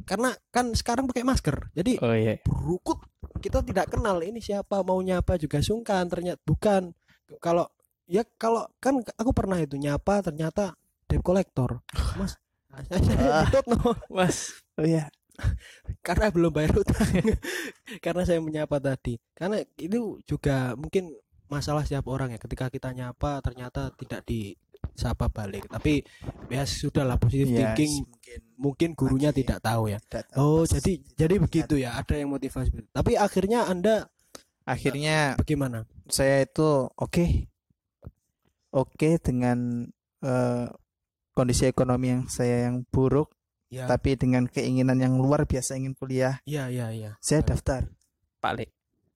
Karena 0.03 0.35
kan 0.51 0.75
sekarang 0.75 1.07
pakai 1.07 1.23
masker. 1.23 1.71
Jadi 1.73 2.03
Oh 2.03 2.11
iya. 2.11 2.43
berukut 2.43 2.99
kita 3.39 3.63
tidak 3.63 3.91
kenal 3.91 4.19
ini 4.19 4.43
siapa 4.43 4.83
mau 4.83 4.99
nyapa 4.99 5.39
juga 5.39 5.63
sungkan 5.63 6.07
ternyata 6.11 6.43
bukan 6.43 6.91
kalau 7.39 7.67
ya 8.07 8.27
kalau 8.37 8.67
kan 8.79 8.99
aku 9.15 9.31
pernah 9.31 9.59
itu 9.59 9.79
nyapa 9.79 10.23
ternyata 10.23 10.75
debt 11.07 11.23
collector. 11.23 11.83
Mas 12.19 12.35
Ah. 12.73 13.45
Ditut, 13.47 13.67
no. 13.69 13.95
Mas. 14.09 14.65
Oh 14.75 14.83
iya. 14.83 15.13
karena 16.01 16.33
belum 16.33 16.51
bayar 16.51 16.73
utang. 16.73 17.05
karena 18.05 18.23
saya 18.25 18.41
menyapa 18.41 18.81
tadi. 18.81 19.21
Karena 19.37 19.61
itu 19.77 20.19
juga 20.25 20.73
mungkin 20.75 21.13
masalah 21.53 21.85
setiap 21.85 22.09
orang 22.09 22.33
ya. 22.33 22.41
Ketika 22.41 22.73
kita 22.73 22.89
nyapa 22.91 23.45
ternyata 23.45 23.93
tidak 24.01 24.25
disapa 24.25 25.29
balik. 25.29 25.69
Tapi 25.69 26.01
ya 26.49 26.65
sudahlah 26.65 27.21
positive 27.21 27.53
Iya, 27.53 27.77
thinking 27.77 28.09
mungkin 28.09 28.39
mungkin 28.57 28.89
gurunya 28.97 29.29
Oke. 29.31 29.45
tidak 29.45 29.61
tahu 29.61 29.93
ya. 29.93 30.01
tidak 30.01 30.33
tahu 30.33 30.41
Oh, 30.41 30.63
jadi 30.65 30.93
jadi 31.13 31.35
begitu 31.37 31.75
ya. 31.77 32.01
Ada 32.01 32.17
yang 32.17 32.33
motivasi. 32.33 32.73
Tapi 32.89 33.13
akhirnya 33.21 33.69
Anda 33.69 34.09
akhirnya 34.65 35.37
bagaimana? 35.37 35.85
saya 36.07 36.47
itu 36.47 36.87
oke 36.95 37.51
oke 38.71 39.11
dengan 39.19 39.87
eh, 40.23 40.67
kondisi 41.35 41.67
ekonomi 41.67 42.15
yang 42.15 42.23
saya 42.29 42.71
yang 42.71 42.87
buruk 42.89 43.31
Ya. 43.73 43.89
tapi 43.89 44.21
dengan 44.21 44.45
keinginan 44.45 45.01
yang 45.01 45.17
luar 45.17 45.49
biasa 45.49 45.81
ingin 45.81 45.97
kuliah 45.97 46.37
Iya, 46.45 46.69
iya, 46.69 46.93
iya. 46.93 47.11
saya 47.25 47.41
daftar 47.41 47.89
balik 48.39 48.69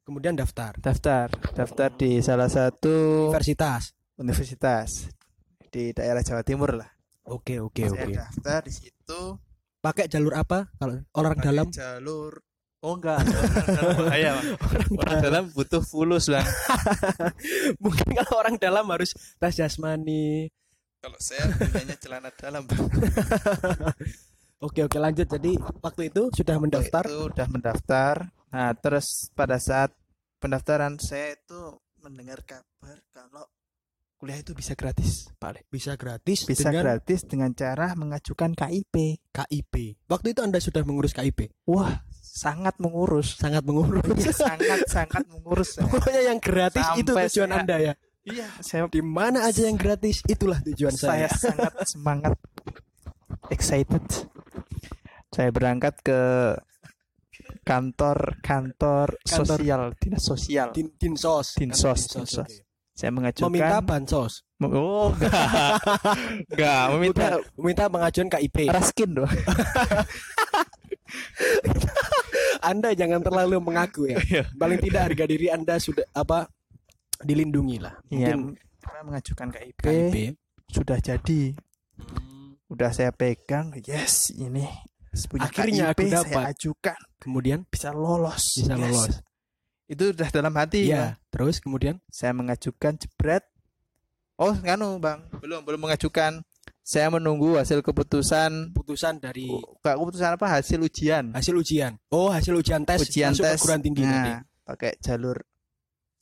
Kemudian 0.07 0.39
daftar 0.39 0.71
daftar 0.79 1.27
daftar 1.53 1.91
di 1.93 2.23
salah 2.23 2.47
satu 2.47 3.27
universitas. 3.27 3.91
universitas 4.17 5.11
di 5.69 5.91
daerah 5.91 6.23
Jawa 6.23 6.41
Timur 6.41 6.79
lah 6.79 6.87
Oke, 7.27 7.59
oke, 7.59 7.91
oke. 7.91 8.15
daftar 8.15 8.63
di 8.63 8.73
situ 8.73 9.21
Pakai 9.77 10.07
jalur 10.07 10.39
apa? 10.39 10.71
Kalau 10.79 11.03
orang 11.13 11.35
pakai 11.35 11.47
dalam 11.51 11.67
jalur 11.71 12.33
oh 12.81 12.95
enggak 12.95 13.19
bahaya 13.99 14.31
Bang. 14.39 14.47
orang 14.95 15.19
dalam 15.19 15.45
butuh 15.51 15.83
fulus 15.83 16.31
bang 16.31 16.47
mungkin 17.83 18.09
kalau 18.15 18.35
orang 18.39 18.55
dalam 18.57 18.87
harus 18.87 19.11
tes 19.43 19.59
jasmani. 19.59 20.47
kalau 21.03 21.19
saya 21.19 21.51
punyanya 21.51 21.99
celana 21.99 22.31
dalam 22.33 22.63
Oke, 24.57 24.81
oke 24.81 24.97
lanjut. 24.97 25.29
Jadi 25.29 25.53
waktu 25.85 26.09
itu 26.09 26.33
sudah 26.33 26.57
mendaftar. 26.57 27.05
itu 27.05 27.29
udah 27.29 27.47
mendaftar 27.47 28.15
nah 28.57 28.73
terus 28.73 29.29
pada 29.31 29.61
saat 29.61 29.93
pendaftaran 30.39 30.97
saya 30.97 31.37
itu 31.37 31.61
mendengar 32.01 32.41
kabar 32.41 32.97
kalau 33.07 33.45
kuliah 34.17 34.41
itu 34.41 34.57
bisa 34.57 34.73
gratis 34.73 35.29
Pak 35.37 35.69
bisa 35.69 35.93
gratis 35.95 36.49
bisa 36.49 36.73
dengan 36.73 36.97
gratis 36.97 37.21
dengan 37.23 37.53
cara 37.53 37.93
mengajukan 37.93 38.57
KIP 38.57 39.21
KIP. 39.29 39.75
Waktu 40.09 40.33
itu 40.33 40.41
Anda 40.41 40.57
sudah 40.57 40.81
mengurus 40.83 41.13
KIP. 41.13 41.53
wah 41.69 42.01
sangat 42.17 42.77
mengurus 42.77 43.37
Sangat 43.37 43.61
mengurus. 43.61 44.09
Iya, 44.15 44.33
sangat 44.33 44.81
sangat 44.89 45.25
mengurus 45.27 45.77
saya. 45.77 45.89
Pokoknya 45.89 46.23
yang 46.27 46.41
gratis 46.41 46.85
itu 46.97 47.13
Sampai 47.13 47.29
tujuan 47.29 47.45
saya- 47.47 47.61
Anda 47.61 47.77
ya. 47.79 47.93
iya 48.25 48.47
saya 48.61 48.89
Di 48.89 49.05
mana 49.05 49.45
aja 49.45 49.69
yang 49.69 49.77
gratis 49.77 50.25
itulah 50.25 50.65
tujuan 50.65 50.97
saya 50.97 51.29
saya. 51.29 51.53
sangat 51.53 51.73
semangat 51.85 52.33
excited 53.53 54.01
saya 55.29 55.53
berangkat 55.53 55.93
ke 56.01 56.21
kantor 57.63 58.39
kantor, 58.41 59.09
Kantor. 59.19 59.47
sosial 59.47 59.83
dinas 59.97 60.23
sosial 60.23 60.69
Din, 60.71 60.89
dinsos. 60.95 61.55
Dinsos, 61.55 62.01
dinsos. 62.09 62.51
saya 62.93 63.11
mengajukan 63.11 63.49
Meminta 63.49 63.79
bansos. 63.81 64.41
oh 64.59 65.13
enggak 65.13 65.33
enggak 66.53 66.83
meminta 66.91 67.25
Meminta, 67.27 67.27
meminta 67.57 67.85
pengajuan 67.89 68.29
KIP. 68.29 68.57
raskin 68.69 69.11
doang 69.13 69.29
Anda 72.63 72.93
jangan 72.93 73.23
terlalu 73.23 73.63
mengaku 73.63 74.11
ya. 74.11 74.19
Iya. 74.19 74.43
Paling 74.53 74.81
tidak 74.81 75.13
harga 75.13 75.25
diri 75.25 75.47
Anda 75.49 75.79
sudah 75.79 76.03
apa 76.13 76.51
dilindungi 77.21 77.79
lah. 77.79 77.95
Iya, 78.09 78.35
Mungkin 78.35 78.59
saya 78.81 79.03
mengajukan 79.03 79.49
KIP, 79.53 79.79
KIP. 79.79 80.17
sudah 80.67 80.99
jadi. 80.99 81.41
Udah 82.67 82.91
saya 82.91 83.15
pegang, 83.15 83.71
yes, 83.79 84.35
ini 84.35 84.67
punya 85.31 85.47
Akhirnya 85.47 85.85
KIP 85.95 86.01
aku 86.03 86.03
saya 86.05 86.19
dapat. 86.27 86.43
ajukan 86.53 86.99
Kemudian 87.27 87.67
bisa 87.67 87.91
lolos. 87.91 88.55
bisa 88.55 88.79
Yes. 88.79 88.83
lolos. 88.87 89.15
Itu 89.87 90.15
udah 90.15 90.29
dalam 90.31 90.55
hati. 90.55 90.87
Bang. 90.87 90.95
Iya. 90.95 91.05
Terus 91.29 91.59
kemudian 91.59 91.99
Saya 92.07 92.31
mengajukan 92.33 92.95
jebret. 92.97 93.43
Oh, 94.39 94.55
nganu, 94.55 95.03
Bang. 95.03 95.27
Belum, 95.43 95.67
belum 95.67 95.91
mengajukan. 95.91 96.47
Saya 96.87 97.11
menunggu 97.11 97.59
hasil 97.59 97.83
keputusan 97.83 98.71
putusan 98.71 99.19
dari 99.19 99.51
Enggak 99.51 99.99
keputusan 99.99 100.31
apa? 100.39 100.47
Hasil 100.55 100.79
ujian. 100.79 101.35
hasil 101.35 101.55
ujian. 101.59 101.99
Oh, 102.15 102.31
hasil 102.31 102.55
ujian 102.55 102.87
tes 102.87 103.03
ujian 103.03 103.35
masuk 103.35 103.43
tes. 103.43 103.59
perguruan 103.59 103.83
tinggi 103.83 104.07
nah, 104.07 104.39
pakai 104.63 104.95
jalur 105.03 105.35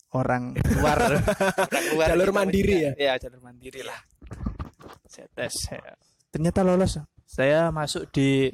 orang 0.09 0.57
luar. 0.81 0.97
orang 1.21 1.85
luar 1.93 2.07
Jalur 2.17 2.29
mandiri 2.33 2.81
punya. 2.81 2.91
Iya, 2.97 3.13
jalur 3.21 3.45
mandiri 3.45 3.81
lah. 3.85 3.99
Saya 5.05 5.29
tes. 5.37 5.53
Saya. 5.53 5.93
Ternyata 6.33 6.65
lolos. 6.65 6.97
Saya 7.29 7.69
masuk 7.69 8.09
di 8.09 8.49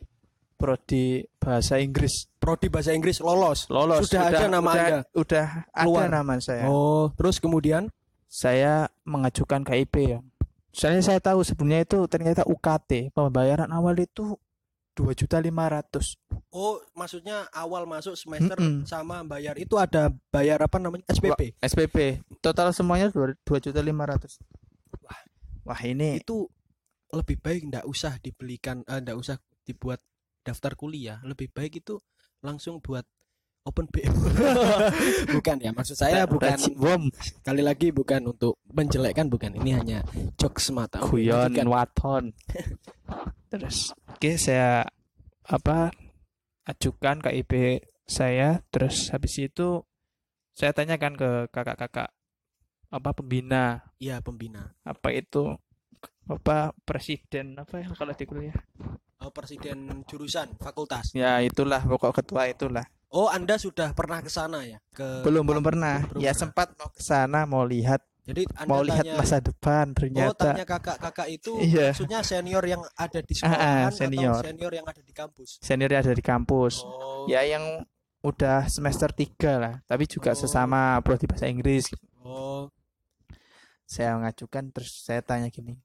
prodi 0.61 1.25
bahasa 1.41 1.81
Inggris. 1.81 2.29
Prodi 2.37 2.69
bahasa 2.69 2.93
Inggris 2.93 3.17
lolos. 3.17 3.65
Lolos. 3.73 4.05
Sudah 4.05 4.29
ada 4.29 4.45
nama 4.45 4.61
udah, 4.61 4.77
Anda? 4.85 4.99
Udah 5.17 5.47
Keluar. 5.73 6.05
ada 6.05 6.21
nama 6.21 6.33
saya. 6.37 6.69
Oh, 6.69 7.09
terus 7.17 7.41
kemudian 7.41 7.89
Saya 8.31 8.87
mengajukan 9.03 9.59
KIP 9.67 9.95
ya. 10.07 10.23
Soalnya 10.71 11.03
saya 11.03 11.19
tahu 11.19 11.43
sebelumnya 11.43 11.83
itu 11.83 11.99
ternyata 12.07 12.47
UKT 12.47 13.11
pembayaran 13.11 13.67
awal 13.75 13.91
itu 13.99 14.39
dua 14.95 15.11
juta 15.11 15.35
lima 15.43 15.67
ratus. 15.67 16.15
oh, 16.55 16.79
maksudnya 16.95 17.43
awal 17.51 17.83
masuk 17.83 18.15
semester 18.15 18.55
Mm-mm. 18.55 18.87
sama 18.87 19.19
bayar 19.27 19.59
itu 19.59 19.75
ada 19.75 20.15
bayar 20.31 20.63
apa 20.63 20.79
namanya? 20.79 21.03
SPP. 21.11 21.59
SPP 21.59 22.23
total 22.39 22.71
semuanya 22.71 23.11
dua 23.11 23.59
juta 23.59 23.83
lima 23.83 24.07
ratus. 24.07 24.39
Wah, 25.03 25.19
wah 25.67 25.81
ini 25.83 26.23
Itu 26.23 26.47
lebih 27.11 27.35
baik 27.43 27.67
ndak 27.67 27.83
usah 27.83 28.15
dibelikan 28.23 28.87
eh, 28.87 29.03
ndak 29.03 29.19
usah 29.19 29.35
dibuat 29.67 29.99
daftar 30.41 30.73
kuliah, 30.77 31.21
lebih 31.23 31.49
baik 31.53 31.81
itu 31.81 32.01
langsung 32.41 32.81
buat 32.81 33.05
open 33.61 33.85
BO. 33.93 34.09
bukan 35.37 35.57
ya, 35.61 35.69
maksud 35.69 35.93
saya 35.93 36.25
bukan 36.25 36.57
bom 36.73 37.05
sekali 37.13 37.61
lagi 37.61 37.93
bukan 37.93 38.33
untuk 38.33 38.57
menjelekkan 38.73 39.29
bukan. 39.29 39.53
Ini 39.61 39.71
hanya 39.77 39.99
jokes 40.41 40.73
semata. 40.73 40.97
Guyon 40.97 41.53
waton 41.69 42.33
terus 43.51 43.91
oke 44.07 44.39
saya 44.39 44.87
apa 45.43 45.91
ajukan 46.63 47.19
KIP 47.19 47.83
saya 48.07 48.63
terus 48.71 49.11
habis 49.11 49.35
itu 49.43 49.83
saya 50.55 50.71
tanyakan 50.71 51.19
ke 51.19 51.29
kakak-kakak 51.51 52.15
apa 52.91 53.09
pembina 53.11 53.83
Iya, 53.99 54.23
pembina. 54.23 54.71
apa 54.87 55.11
itu 55.11 55.51
apa 56.31 56.71
presiden 56.87 57.59
apa 57.59 57.83
ya 57.83 57.91
kalau 57.91 58.15
di 58.15 58.23
kuliah 58.23 58.55
Oh, 59.21 59.29
presiden 59.29 60.01
jurusan 60.03 60.57
fakultas. 60.57 61.13
ya 61.13 61.37
itulah 61.39 61.79
pokok 61.79 62.11
ketua 62.17 62.49
itulah 62.49 62.85
Oh, 63.07 63.27
Anda 63.27 63.59
sudah 63.59 63.91
pernah 63.91 64.17
ke 64.17 64.31
sana 64.31 64.63
ya? 64.63 64.79
Ke 64.89 65.19
belum 65.21 65.43
belum 65.43 65.59
pernah 65.61 65.99
belum 66.07 66.19
ya 66.19 66.31
pernah. 66.31 66.39
sempat 66.41 66.67
mau 66.73 66.87
ke 66.87 67.01
sana 67.01 67.43
mau 67.43 67.61
lihat 67.61 67.99
Jadi 68.21 68.47
Anda 68.55 68.65
mau 68.65 68.81
lihat 68.81 69.03
tanya, 69.03 69.19
masa 69.19 69.37
depan 69.37 69.85
Oh, 69.87 69.95
ternyata 69.97 70.45
tanya 70.47 70.65
kakak-kakak 70.65 71.27
itu 71.29 71.53
Iya. 71.59 71.91
maksudnya 71.91 72.19
senior 72.21 72.63
yang 72.63 72.81
ada 72.95 73.19
di 73.19 73.33
Ah, 73.33 73.37
sekolah 73.37 73.59
ah, 73.59 73.87
senior. 73.91 74.31
atau 74.31 74.45
senior 74.47 74.71
yang 74.71 74.87
ada 74.87 75.01
di 75.01 75.11
kampus. 75.11 75.49
senior 75.59 75.91
ada 75.91 76.13
di 76.13 76.23
kampus 76.23 76.73
Oh. 76.81 77.27
ya 77.27 77.41
yang 77.43 77.83
udah 78.21 78.65
semester 78.67 79.09
3 79.09 79.59
lah 79.59 79.73
tapi 79.83 80.05
juga 80.05 80.31
Oh. 80.31 80.37
sesama 80.37 80.79
prodi 81.01 81.27
bahasa 81.27 81.45
Inggris 81.45 81.91
Oh, 82.17 82.71
saya 83.83 84.15
mengajukan 84.15 84.71
terus 84.71 85.03
saya 85.03 85.19
tanya 85.19 85.49
gini 85.49 85.75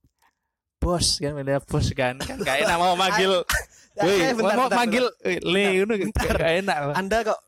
bos 0.86 1.18
kan 1.18 1.34
beda 1.34 1.58
bos 1.58 1.90
kan 1.90 2.14
kan 2.30 2.38
gak 2.38 2.62
enak 2.62 2.76
mau 2.78 2.94
manggil 2.94 3.42
woi 3.98 4.18
mau 4.38 4.54
bentar, 4.54 4.70
manggil 4.70 5.04
"Woi, 5.18 5.36
le 5.42 5.64
ngono 5.82 5.92
gak 6.14 6.52
enak. 6.62 6.78
Anda 6.94 7.26
kok 7.26 7.40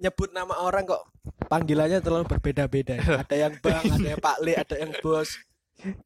nyebut 0.00 0.34
nama 0.34 0.58
orang 0.58 0.82
kok 0.82 1.02
panggilannya 1.46 2.00
terlalu 2.00 2.24
berbeda-beda. 2.26 2.96
ya? 2.96 3.20
Ada 3.20 3.36
yang 3.36 3.54
Bang, 3.60 3.84
ada 3.84 4.08
yang 4.08 4.18
Pak 4.18 4.36
Le, 4.40 4.52
ada 4.56 4.74
yang 4.74 4.90
Bos. 4.98 5.28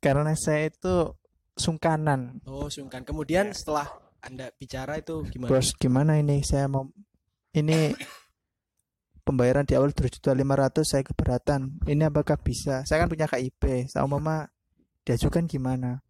karena 0.03 0.35
saya 0.35 0.67
itu 0.67 1.14
sungkanan 1.55 2.43
Oh, 2.45 2.67
sungkan. 2.67 3.07
Kemudian 3.07 3.55
setelah 3.55 3.87
Anda 4.19 4.50
bicara 4.53 4.99
itu 4.99 5.23
gimana? 5.31 5.49
bos 5.49 5.73
gimana 5.75 6.19
ini 6.19 6.43
saya 6.43 6.67
mau 6.67 6.91
ini 7.53 7.95
pembayaran 9.23 9.64
di 9.64 9.73
awal 9.73 9.93
2.500 9.93 10.26
saya 10.83 11.03
keberatan 11.03 11.81
ini 11.87 12.03
apakah 12.03 12.37
bisa 12.37 12.85
saya 12.85 13.05
kan 13.05 13.09
punya 13.09 13.25
KIP 13.25 13.88
sama 13.88 14.19
mama 14.19 14.37
diajukan 15.03 15.45
gimana 15.47 16.00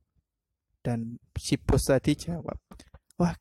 dan 0.84 1.16
si 1.32 1.56
bos 1.56 1.80
tadi 1.82 2.12
jawab 2.12 2.60
wah 3.16 3.32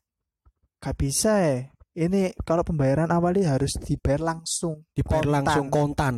gak 0.80 0.96
bisa 0.96 1.32
ya 1.36 1.56
ini 1.94 2.32
kalau 2.42 2.64
pembayaran 2.64 3.06
awalnya 3.06 3.54
harus 3.54 3.76
dibayar 3.78 4.34
langsung 4.34 4.82
Dibayar 4.90 5.22
kontan. 5.22 5.30
langsung 5.30 5.66
kontan. 5.68 6.14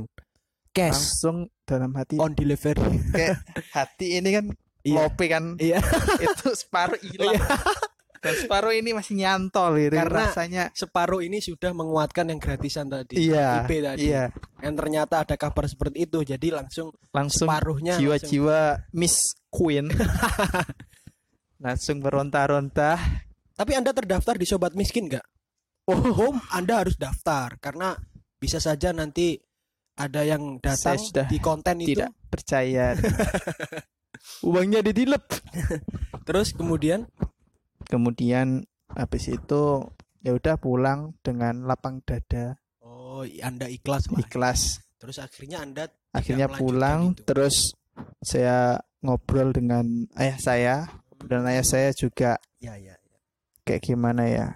Cash 0.71 0.93
langsung 0.95 1.37
dalam 1.63 1.93
hati 1.93 2.17
on 2.17 2.33
delivery. 2.33 2.97
kayak 3.13 3.43
hati 3.71 4.17
ini 4.17 4.31
kan 4.31 4.47
Iya. 4.81 4.97
lope 5.03 5.27
kan 5.27 5.45
Iya. 5.59 5.83
itu 6.25 6.49
separuh 6.55 6.97
hilang 7.03 7.37
dan 8.17 8.35
separuh 8.37 8.71
ini 8.71 8.91
masih 8.91 9.19
nyantol 9.19 9.77
gitu 9.77 9.95
Karena- 9.95 10.31
rasanya 10.31 10.65
Separuh 10.73 11.21
ini 11.21 11.39
sudah 11.39 11.71
menguatkan 11.71 12.27
yang 12.27 12.39
gratisan 12.39 12.87
tadi. 12.87 13.19
iya 13.21 13.61
IP 13.63 13.83
tadi. 13.83 14.09
iya 14.09 14.33
Yang 14.63 14.75
ternyata 14.79 15.15
ada 15.23 15.37
kabar 15.37 15.67
seperti 15.67 16.09
itu. 16.09 16.23
Jadi 16.23 16.49
langsung 16.49 16.89
langsung 17.13 17.51
separuhnya 17.51 17.99
langsung- 17.99 18.17
jiwa-jiwa 18.17 18.61
Miss 18.95 19.17
Queen 19.47 19.93
langsung 21.61 22.05
beronta-ronta 22.05 22.99
Tapi 23.57 23.73
Anda 23.73 23.97
terdaftar 23.97 24.37
di 24.37 24.45
Sobat 24.45 24.77
Miskin 24.77 25.09
nggak? 25.09 25.25
Oh, 25.89 26.37
Anda 26.53 26.85
harus 26.85 27.01
daftar. 27.01 27.57
Karena 27.57 27.97
bisa 28.37 28.61
saja 28.61 28.93
nanti 28.93 29.39
ada 29.97 30.21
yang 30.29 30.61
datang 30.61 31.01
di 31.25 31.39
konten 31.41 31.81
itu. 31.81 31.97
tidak 31.97 32.13
percaya. 32.29 32.93
Uangnya 34.49 34.85
ditilep. 34.85 35.25
Terus 36.29 36.53
kemudian? 36.53 37.09
Kemudian 37.89 38.67
habis 38.93 39.31
itu 39.33 39.89
ya 40.21 40.37
udah 40.37 40.61
pulang 40.61 41.17
dengan 41.25 41.65
lapang 41.65 42.05
dada. 42.05 42.61
Oh 42.85 43.25
Anda 43.41 43.73
ikhlas. 43.73 44.13
Ikhlas. 44.13 44.85
Terus 45.01 45.17
akhirnya 45.17 45.65
Anda 45.65 45.89
akhirnya 46.13 46.53
pulang 46.53 47.17
itu. 47.17 47.25
terus 47.25 47.73
saya 48.21 48.81
ngobrol 49.01 49.53
dengan 49.55 50.09
ayah 50.19 50.39
saya 50.41 50.77
dan 51.25 51.49
ayah 51.49 51.65
saya 51.65 51.91
juga 51.97 52.37
ya 52.61 52.77
ya. 52.77 52.93
ya. 52.93 53.17
kayak 53.65 53.83
gimana 53.89 54.29
ya 54.29 54.47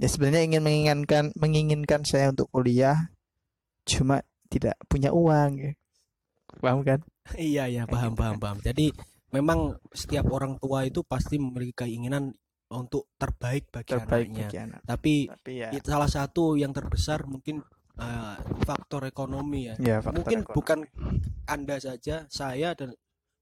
ya 0.00 0.08
sebenarnya 0.08 0.42
ingin 0.48 0.62
menginginkan 0.64 1.24
menginginkan 1.36 2.00
saya 2.08 2.32
untuk 2.32 2.48
kuliah 2.48 3.12
cuma 3.84 4.24
tidak 4.48 4.78
punya 4.88 5.12
uang 5.12 5.60
ya. 5.60 5.72
paham 6.62 6.80
kan 6.80 7.00
Iya 7.34 7.64
ya, 7.66 7.82
paham 7.88 8.14
paham 8.14 8.38
paham. 8.38 8.58
Jadi 8.62 8.94
memang 9.34 9.74
setiap 9.90 10.30
orang 10.30 10.56
tua 10.62 10.86
itu 10.86 11.02
pasti 11.02 11.36
memiliki 11.42 11.86
keinginan 11.86 12.30
untuk 12.70 13.10
terbaik 13.18 13.70
bagi 13.70 13.94
terbaik 13.94 14.26
anaknya. 14.30 14.46
bagi 14.46 14.58
anak 14.58 14.80
Tapi 14.82 15.14
tapi 15.30 15.52
ya 15.54 15.70
salah 15.86 16.10
satu 16.10 16.58
yang 16.58 16.74
terbesar 16.74 17.22
mungkin 17.26 17.62
eh, 17.98 18.36
faktor 18.66 19.06
ekonomi 19.06 19.70
ya. 19.70 19.74
ya 19.78 19.96
faktor 20.02 20.22
mungkin 20.22 20.38
ekonomi. 20.42 20.54
bukan 20.54 20.78
Anda 21.46 21.76
saja, 21.78 22.26
saya 22.26 22.74
dan 22.74 22.94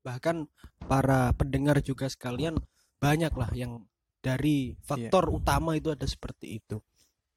bahkan 0.04 0.46
para 0.84 1.32
pendengar 1.34 1.80
juga 1.80 2.06
sekalian 2.06 2.60
banyaklah 3.00 3.48
yang 3.56 3.88
dari 4.20 4.76
faktor 4.84 5.32
utama 5.32 5.74
itu 5.74 5.90
ada 5.90 6.04
seperti 6.04 6.60
itu. 6.60 6.78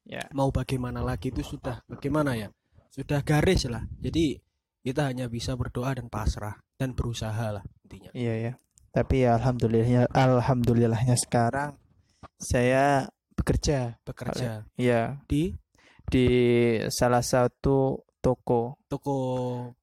ya 0.03 0.23
Mau 0.35 0.51
bagaimana 0.51 0.99
lagi 0.99 1.31
itu 1.31 1.41
sudah 1.41 1.81
bagaimana 1.87 2.35
ya? 2.35 2.51
Sudah 2.91 3.23
garis 3.23 3.67
lah. 3.67 3.83
Jadi 3.99 4.39
kita 4.87 5.11
hanya 5.11 5.27
bisa 5.27 5.51
berdoa 5.59 5.91
dan 5.95 6.07
pasrah 6.07 6.55
dan 6.79 6.95
berusaha 6.95 7.51
lah 7.51 7.63
intinya. 7.83 8.11
iya 8.15 8.33
ya 8.39 8.53
tapi 8.95 9.27
ya 9.27 9.35
alhamdulillahnya 9.35 10.07
alhamdulillahnya 10.15 11.19
sekarang 11.19 11.75
saya 12.39 13.11
bekerja 13.35 13.99
Bekerja 14.07 14.63
ya 14.79 15.19
di 15.27 15.51
di 16.07 16.27
salah 16.87 17.19
satu 17.19 18.06
toko 18.27 18.61
toko 18.85 19.17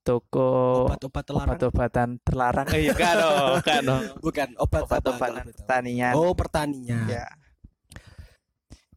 toko 0.04 0.48
obat-obat 0.84 1.24
terlarang. 1.24 1.48
obat-obatan 1.48 2.08
terlarang 2.20 2.66
eh 2.70 2.92
kan 2.92 3.14
dong 3.16 3.56
kan 3.62 3.80
dong 3.82 4.04
Bukan 4.24 4.48
obat 4.58 4.80
apa 4.82 5.00
obat-obatan 5.00 5.44
tahu? 5.48 5.56
pertanian 5.56 6.12
Oh, 6.12 6.32
pertanian. 6.36 7.08
ya 7.08 7.24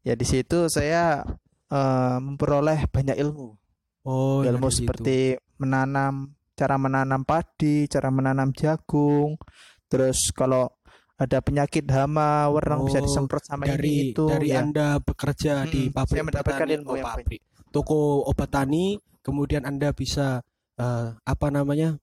ya 0.04 0.14
di 0.14 0.26
situ 0.26 0.68
saya 0.68 1.24
eh, 1.70 2.18
memperoleh 2.20 2.88
banyak 2.88 3.16
ilmu 3.18 3.56
Oh, 4.04 4.40
ilmu 4.42 4.68
dari 4.68 4.72
situ. 4.74 4.80
seperti 4.82 5.18
menanam 5.58 6.32
cara 6.54 6.76
menanam 6.76 7.22
padi 7.22 7.88
cara 7.88 8.08
menanam 8.08 8.52
jagung 8.52 9.36
terus 9.86 10.32
kalau 10.32 10.72
ada 11.16 11.40
penyakit 11.40 11.84
hama 11.88 12.48
warna 12.48 12.78
bisa 12.80 13.00
Oh, 13.00 13.04
disemprot 13.04 13.42
sama 13.42 13.66
dari 13.66 13.84
ini 13.90 14.12
itu 14.12 14.24
dari 14.24 14.48
ya. 14.48 14.62
Anda 14.62 15.00
bekerja 15.00 15.66
di 15.66 15.88
Hmm, 15.88 15.94
pabrik 15.94 16.14
saya 16.14 16.24
mendapatkan 16.24 16.68
ilmu 16.70 16.88
oh, 16.88 16.96
yang 16.96 17.08
pabrik 17.10 17.42
toko 17.78 18.26
obat 18.26 18.50
tani 18.50 18.98
kemudian 19.22 19.62
Anda 19.70 19.94
bisa 19.94 20.42
eh, 20.82 21.08
apa 21.14 21.48
namanya 21.54 22.02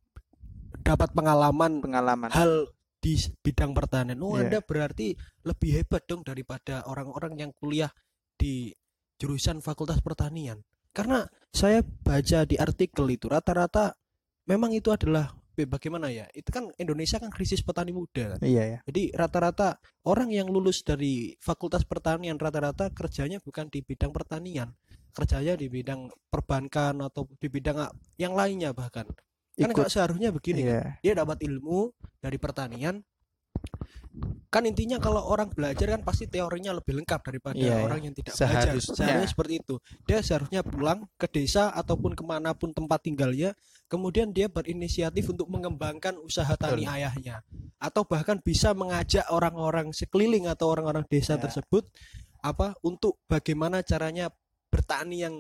dapat 0.87 1.11
pengalaman 1.11 1.83
pengalaman. 1.83 2.31
hal 2.31 2.71
di 3.03 3.19
bidang 3.43 3.75
pertanian 3.75 4.23
oh 4.23 4.39
Iya. 4.39 4.47
Anda 4.47 4.59
berarti 4.63 5.19
lebih 5.43 5.83
hebat 5.83 6.07
dong 6.07 6.23
daripada 6.23 6.87
orang-orang 6.87 7.43
yang 7.43 7.51
kuliah 7.51 7.91
di 8.39 8.71
jurusan 9.19 9.61
Fakultas 9.61 10.01
Pertanian. 10.01 10.63
Karena 10.95 11.27
saya 11.51 11.83
baca 11.83 12.47
di 12.47 12.57
artikel 12.57 13.05
itu 13.11 13.27
rata-rata 13.27 13.99
memang 14.47 14.73
itu 14.73 14.95
adalah 14.95 15.35
bagaimana 15.55 16.11
ya 16.11 16.27
itu 16.35 16.51
kan 16.51 16.71
Indonesia 16.81 17.19
kan 17.21 17.29
krisis 17.29 17.61
petani 17.61 17.93
muda 17.93 18.35
kan. 18.35 18.39
Iya 18.41 18.63
ya 18.63 18.79
jadi 18.87 19.03
rata-rata 19.15 19.79
orang 20.07 20.31
yang 20.31 20.49
lulus 20.49 20.81
dari 20.87 21.35
Fakultas 21.43 21.85
Pertanian 21.85 22.39
rata-rata 22.41 22.89
kerjanya 22.95 23.39
bukan 23.43 23.69
di 23.69 23.85
bidang 23.85 24.11
pertanian, 24.15 24.73
kerjanya 25.15 25.55
di 25.55 25.71
bidang 25.71 26.11
perbankan 26.29 26.99
atau 27.07 27.25
di 27.39 27.47
bidang 27.49 27.87
yang 28.19 28.35
lainnya 28.35 28.75
bahkan. 28.75 29.07
Kan 29.55 29.71
nggak 29.71 29.87
seharusnya 29.87 30.35
begini. 30.35 30.67
kan? 30.67 30.71
iya 30.75 30.83
Dia 31.01 31.15
dapat 31.23 31.39
ilmu 31.47 31.95
dari 32.19 32.37
pertanian. 32.43 32.99
Kan 34.51 34.71
intinya 34.71 35.03
kalau 35.03 35.19
orang 35.27 35.51
belajar 35.51 35.91
kan 35.99 36.03
pasti 36.07 36.31
teorinya 36.31 36.71
lebih 36.71 37.03
lengkap 37.03 37.21
daripada 37.27 37.59
Iya, 37.59 37.83
orang 37.83 38.07
yang 38.07 38.15
tidak 38.15 38.39
belajar. 38.39 38.71
Seharusnya. 38.71 38.95
Seharusnya 38.95 39.29
seperti 39.31 39.55
itu. 39.59 39.75
Dia 40.07 40.19
seharusnya 40.23 40.61
pulang 40.63 41.11
ke 41.19 41.27
desa 41.27 41.75
ataupun 41.75 42.15
ke 42.15 42.23
mana 42.23 42.55
pun 42.55 42.71
tempat 42.71 43.03
tinggalnya, 43.03 43.51
kemudian 43.91 44.31
dia 44.31 44.47
berinisiatif 44.47 45.27
untuk 45.35 45.51
mengembangkan 45.51 46.15
usaha 46.23 46.55
tani 46.55 46.87
Betul. 46.87 46.95
ayahnya, 46.95 47.43
atau 47.83 48.07
bahkan 48.07 48.39
bisa 48.39 48.71
mengajak 48.79 49.27
orang-orang 49.35 49.91
sekeliling 49.91 50.47
atau 50.47 50.71
orang-orang 50.71 51.03
desa 51.11 51.35
Ya. 51.35 51.43
tersebut 51.51 51.91
apa 52.39 52.79
untuk 52.87 53.19
bagaimana 53.27 53.83
caranya 53.83 54.31
bertani 54.75 55.17
yang 55.23 55.35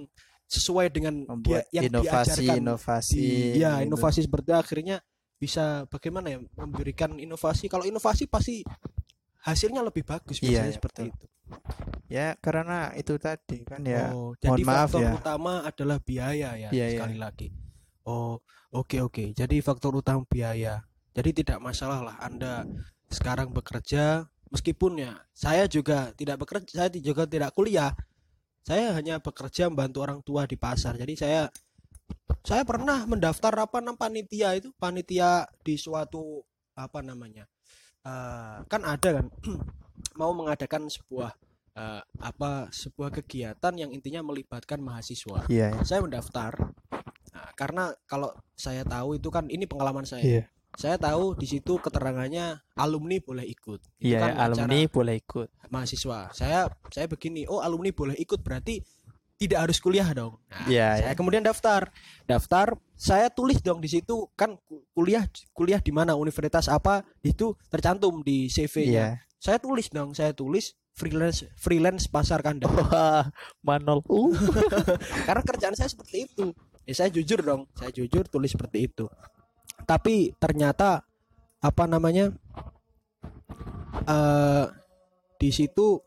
sesuai 0.46 0.86
dengan 0.94 1.26
dia 1.42 1.66
yang 1.74 1.90
inovasi 1.90 2.46
diajarkan 2.46 2.62
inovasi 2.62 3.18
di 3.18 3.58
ya 3.58 3.70
gitu. 3.82 3.86
inovasi 3.90 4.18
seperti 4.22 4.50
akhirnya 4.54 4.96
bisa 5.34 5.88
bagaimana 5.90 6.30
ya 6.30 6.38
memberikan 6.54 7.18
inovasi 7.18 7.66
kalau 7.66 7.82
inovasi 7.82 8.30
pasti 8.30 8.62
hasilnya 9.42 9.82
lebih 9.82 10.06
bagus 10.06 10.38
Iya, 10.38 10.46
biasanya 10.46 10.70
iya, 10.70 10.76
seperti 10.78 11.00
betul. 11.04 11.12
itu 11.12 11.26
Ya 12.08 12.36
karena 12.38 12.92
itu 12.94 13.16
tadi 13.20 13.64
kan 13.64 13.80
ya. 13.84 14.12
oh, 14.12 14.36
jadi 14.38 14.60
mohon 14.62 14.68
maaf 14.68 14.88
faktor 14.92 15.02
ya. 15.02 15.12
utama 15.16 15.52
adalah 15.64 15.98
biaya 16.00 16.50
ya 16.56 16.68
Biaya. 16.70 17.00
sekali 17.00 17.16
lagi. 17.18 17.48
Oh, 18.04 18.40
oke 18.72 19.00
oke. 19.00 19.32
Jadi 19.32 19.56
faktor 19.64 19.96
utama 19.96 20.22
biaya. 20.28 20.84
Jadi 21.16 21.30
tidak 21.44 21.58
masalah 21.64 22.00
lah 22.04 22.16
Anda 22.20 22.68
sekarang 23.08 23.52
bekerja 23.54 24.26
meskipun 24.52 25.00
ya 25.00 25.12
saya 25.32 25.64
juga 25.66 26.12
tidak 26.14 26.44
bekerja, 26.44 26.70
saya 26.70 26.88
juga 26.92 27.24
tidak 27.24 27.50
kuliah. 27.56 27.92
Saya 28.64 28.96
hanya 28.96 29.20
bekerja 29.20 29.68
membantu 29.68 29.98
orang 30.00 30.20
tua 30.24 30.48
di 30.48 30.56
pasar. 30.56 30.96
Jadi 30.96 31.14
saya 31.20 31.52
saya 32.44 32.64
pernah 32.64 33.04
mendaftar 33.08 33.52
apa 33.68 33.80
namanya 33.80 34.00
panitia 34.00 34.48
itu 34.56 34.68
panitia 34.76 35.48
di 35.64 35.80
suatu 35.80 36.44
apa 36.76 37.00
namanya 37.00 37.48
eh, 38.04 38.58
kan 38.68 38.82
ada 38.84 39.22
kan 39.22 39.26
mau 40.20 40.36
mengadakan 40.36 40.92
sebuah 40.92 41.32
eh, 41.72 42.02
apa 42.20 42.68
sebuah 42.68 43.16
kegiatan 43.22 43.72
yang 43.80 43.90
intinya 43.96 44.20
melibatkan 44.20 44.76
mahasiswa 44.84 45.48
Iya, 45.48 45.72
ya. 45.72 45.82
saya 45.86 46.04
mendaftar 46.04 46.76
Nah, 47.34 47.50
karena 47.58 47.90
kalau 48.06 48.30
saya 48.54 48.86
tahu 48.86 49.18
itu 49.18 49.26
kan 49.26 49.50
ini 49.50 49.66
pengalaman 49.66 50.06
saya 50.06 50.22
Iya. 50.22 50.44
Saya 50.74 50.98
tahu 50.98 51.38
di 51.38 51.46
situ 51.46 51.78
keterangannya 51.78 52.58
alumni 52.74 53.22
boleh 53.22 53.46
ikut. 53.46 53.78
Iya, 54.02 54.18
kan 54.18 54.30
ya, 54.30 54.38
alumni 54.42 54.80
boleh 54.90 55.14
ikut. 55.22 55.48
mahasiswa. 55.70 56.34
Saya 56.34 56.66
saya 56.90 57.06
begini 57.06 57.46
oh 57.46 57.62
alumni 57.62 57.94
boleh 57.94 58.18
ikut 58.18 58.42
berarti 58.42 58.82
tidak 59.34 59.66
harus 59.66 59.78
kuliah 59.82 60.06
dong. 60.14 60.38
Nah, 60.50 60.66
Iya, 60.66 60.88
saya 61.02 61.14
kemudian 61.14 61.42
daftar. 61.42 61.90
Daftar 62.26 62.74
saya 62.94 63.30
tulis 63.30 63.58
dong 63.62 63.82
di 63.82 63.90
situ 63.90 64.30
kan 64.34 64.58
ku- 64.66 64.86
kuliah 64.94 65.26
kuliah 65.54 65.78
di 65.78 65.90
mana? 65.90 66.14
Universitas 66.14 66.66
apa? 66.66 67.02
Itu 67.22 67.54
tercantum 67.70 68.22
di 68.22 68.46
CV-nya 68.50 68.90
Iya. 68.90 69.08
saya 69.38 69.58
tulis 69.60 69.90
dong 69.90 70.14
saya 70.14 70.30
tulis 70.32 70.74
freelance 70.94 71.46
freelance 71.58 72.06
pasar 72.06 72.42
kandang. 72.42 72.70
Wah, 72.70 73.26
manol. 73.62 74.02
Uh. 74.06 74.30
karena 75.26 75.42
kerjaan 75.42 75.74
saya 75.74 75.90
seperti 75.90 76.30
itu. 76.30 76.54
Ya 76.84 76.94
saya 76.94 77.10
jujur 77.10 77.40
dong 77.40 77.66
saya 77.74 77.90
jujur 77.90 78.26
tulis 78.28 78.52
seperti 78.52 78.90
itu 78.92 79.06
tapi 79.82 80.30
ternyata 80.38 81.02
apa 81.58 81.84
namanya 81.90 82.30
eh 84.06 84.64
di 85.40 85.50
situ 85.50 85.98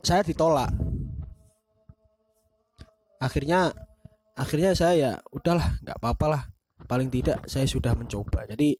saya 0.00 0.24
ditolak. 0.24 0.72
Akhirnya 3.20 3.72
akhirnya 4.36 4.72
saya 4.72 4.94
ya 4.96 5.12
udahlah 5.32 5.80
nggak 5.84 5.98
apa-apa 6.00 6.26
lah. 6.28 6.42
Paling 6.88 7.12
tidak 7.12 7.46
saya 7.46 7.68
sudah 7.68 7.92
mencoba. 7.94 8.48
Jadi 8.48 8.74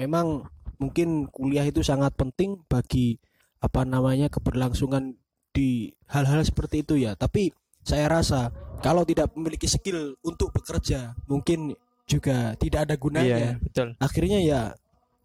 memang 0.00 0.42
mungkin 0.80 1.28
kuliah 1.30 1.64
itu 1.64 1.84
sangat 1.84 2.16
penting 2.16 2.60
bagi 2.66 3.16
apa 3.60 3.84
namanya 3.86 4.28
keberlangsungan 4.28 5.16
di 5.54 5.92
hal-hal 6.10 6.42
seperti 6.42 6.82
itu 6.82 6.98
ya. 6.98 7.14
Tapi 7.14 7.52
saya 7.84 8.08
rasa 8.08 8.50
kalau 8.80 9.04
tidak 9.04 9.32
memiliki 9.36 9.68
skill 9.68 10.16
untuk 10.24 10.52
bekerja 10.52 11.16
mungkin 11.28 11.76
juga 12.04 12.52
tidak 12.56 12.88
ada 12.88 12.94
gunanya 12.94 13.36
Iya, 13.36 13.52
betul. 13.58 13.88
akhirnya 13.96 14.38
ya 14.40 14.60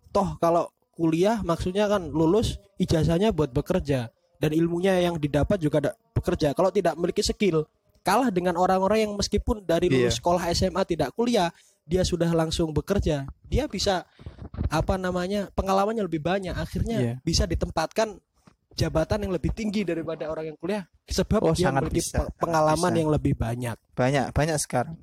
toh 0.10 0.40
kalau 0.40 0.72
kuliah 0.96 1.40
maksudnya 1.44 1.88
kan 1.88 2.08
lulus 2.08 2.56
ijazahnya 2.76 3.32
buat 3.32 3.52
bekerja 3.52 4.10
dan 4.40 4.52
ilmunya 4.52 4.96
yang 5.00 5.16
didapat 5.16 5.60
juga 5.60 5.78
ada 5.80 5.92
bekerja 6.16 6.52
kalau 6.52 6.72
tidak 6.72 6.96
memiliki 6.96 7.20
skill 7.20 7.68
kalah 8.00 8.32
dengan 8.32 8.56
orang-orang 8.56 9.04
yang 9.08 9.14
meskipun 9.16 9.64
dari 9.64 9.92
lulus 9.92 10.16
Iya. 10.16 10.20
sekolah 10.24 10.44
SMA 10.52 10.82
tidak 10.88 11.12
kuliah 11.14 11.52
dia 11.84 12.04
sudah 12.04 12.32
langsung 12.32 12.72
bekerja 12.72 13.28
dia 13.44 13.64
bisa 13.68 14.08
apa 14.70 14.96
namanya 14.96 15.52
pengalamannya 15.52 16.04
lebih 16.08 16.24
banyak 16.24 16.56
akhirnya 16.56 16.98
Iya. 17.00 17.14
bisa 17.20 17.44
ditempatkan 17.44 18.16
jabatan 18.72 19.28
yang 19.28 19.34
lebih 19.36 19.52
tinggi 19.52 19.84
daripada 19.84 20.32
orang 20.32 20.54
yang 20.54 20.58
kuliah 20.58 20.88
sebab 21.04 21.44
Oh, 21.44 21.52
dia 21.52 21.68
sangat 21.68 21.84
memiliki 21.84 22.00
bisa, 22.08 22.24
pengalaman 22.40 22.92
bisa. 22.92 23.00
yang 23.04 23.10
lebih 23.12 23.34
banyak 23.36 23.76
Banyak, 23.92 24.26
banyak 24.32 24.56
sekarang. 24.56 24.96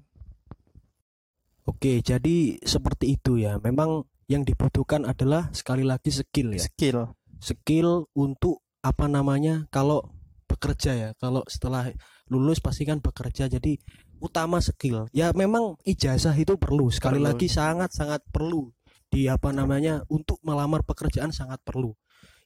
Oke, 1.67 1.99
jadi 1.99 2.57
seperti 2.63 3.19
itu 3.19 3.43
ya. 3.43 3.59
Memang 3.59 4.07
yang 4.31 4.47
dibutuhkan 4.47 5.03
adalah 5.03 5.51
sekali 5.51 5.83
lagi 5.83 6.15
skill 6.15 6.55
ya. 6.55 6.63
Skill. 6.63 6.99
Skill 7.43 8.07
untuk 8.15 8.63
apa 8.87 9.11
namanya? 9.11 9.67
Kalau 9.75 10.07
bekerja 10.47 10.95
ya. 10.95 11.11
Kalau 11.19 11.43
setelah 11.51 11.91
lulus 12.31 12.63
pasti 12.63 12.87
kan 12.87 13.03
bekerja. 13.03 13.51
Jadi 13.51 13.79
utama 14.23 14.63
skill. 14.63 15.11
Ya 15.11 15.35
memang 15.35 15.75
ijazah 15.83 16.35
itu 16.39 16.55
perlu. 16.55 16.87
Sekali 16.95 17.19
Perlu. 17.19 17.29
lagi 17.35 17.47
sangat-sangat 17.51 18.23
perlu 18.31 18.71
di 19.11 19.27
apa 19.27 19.51
namanya? 19.51 20.07
Untuk 20.07 20.39
melamar 20.47 20.87
pekerjaan 20.87 21.35
sangat 21.35 21.59
perlu. 21.67 21.91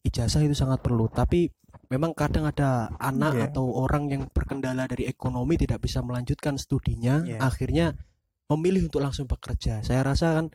Ijazah 0.01 0.41
itu 0.41 0.57
sangat 0.57 0.81
perlu. 0.81 1.13
Tapi 1.13 1.53
memang 1.93 2.17
kadang 2.17 2.49
ada 2.49 2.89
anak 2.97 3.37
Iya. 3.37 3.45
atau 3.53 3.69
orang 3.77 4.09
yang 4.09 4.23
berkendala 4.33 4.89
dari 4.89 5.05
ekonomi 5.05 5.61
tidak 5.61 5.85
bisa 5.85 6.01
melanjutkan 6.01 6.57
studinya. 6.57 7.21
Iya. 7.21 7.37
Akhirnya 7.45 7.93
memilih 8.51 8.91
untuk 8.91 9.01
langsung 9.01 9.31
bekerja. 9.31 9.81
Saya 9.87 10.03
rasa 10.03 10.35
kan 10.43 10.47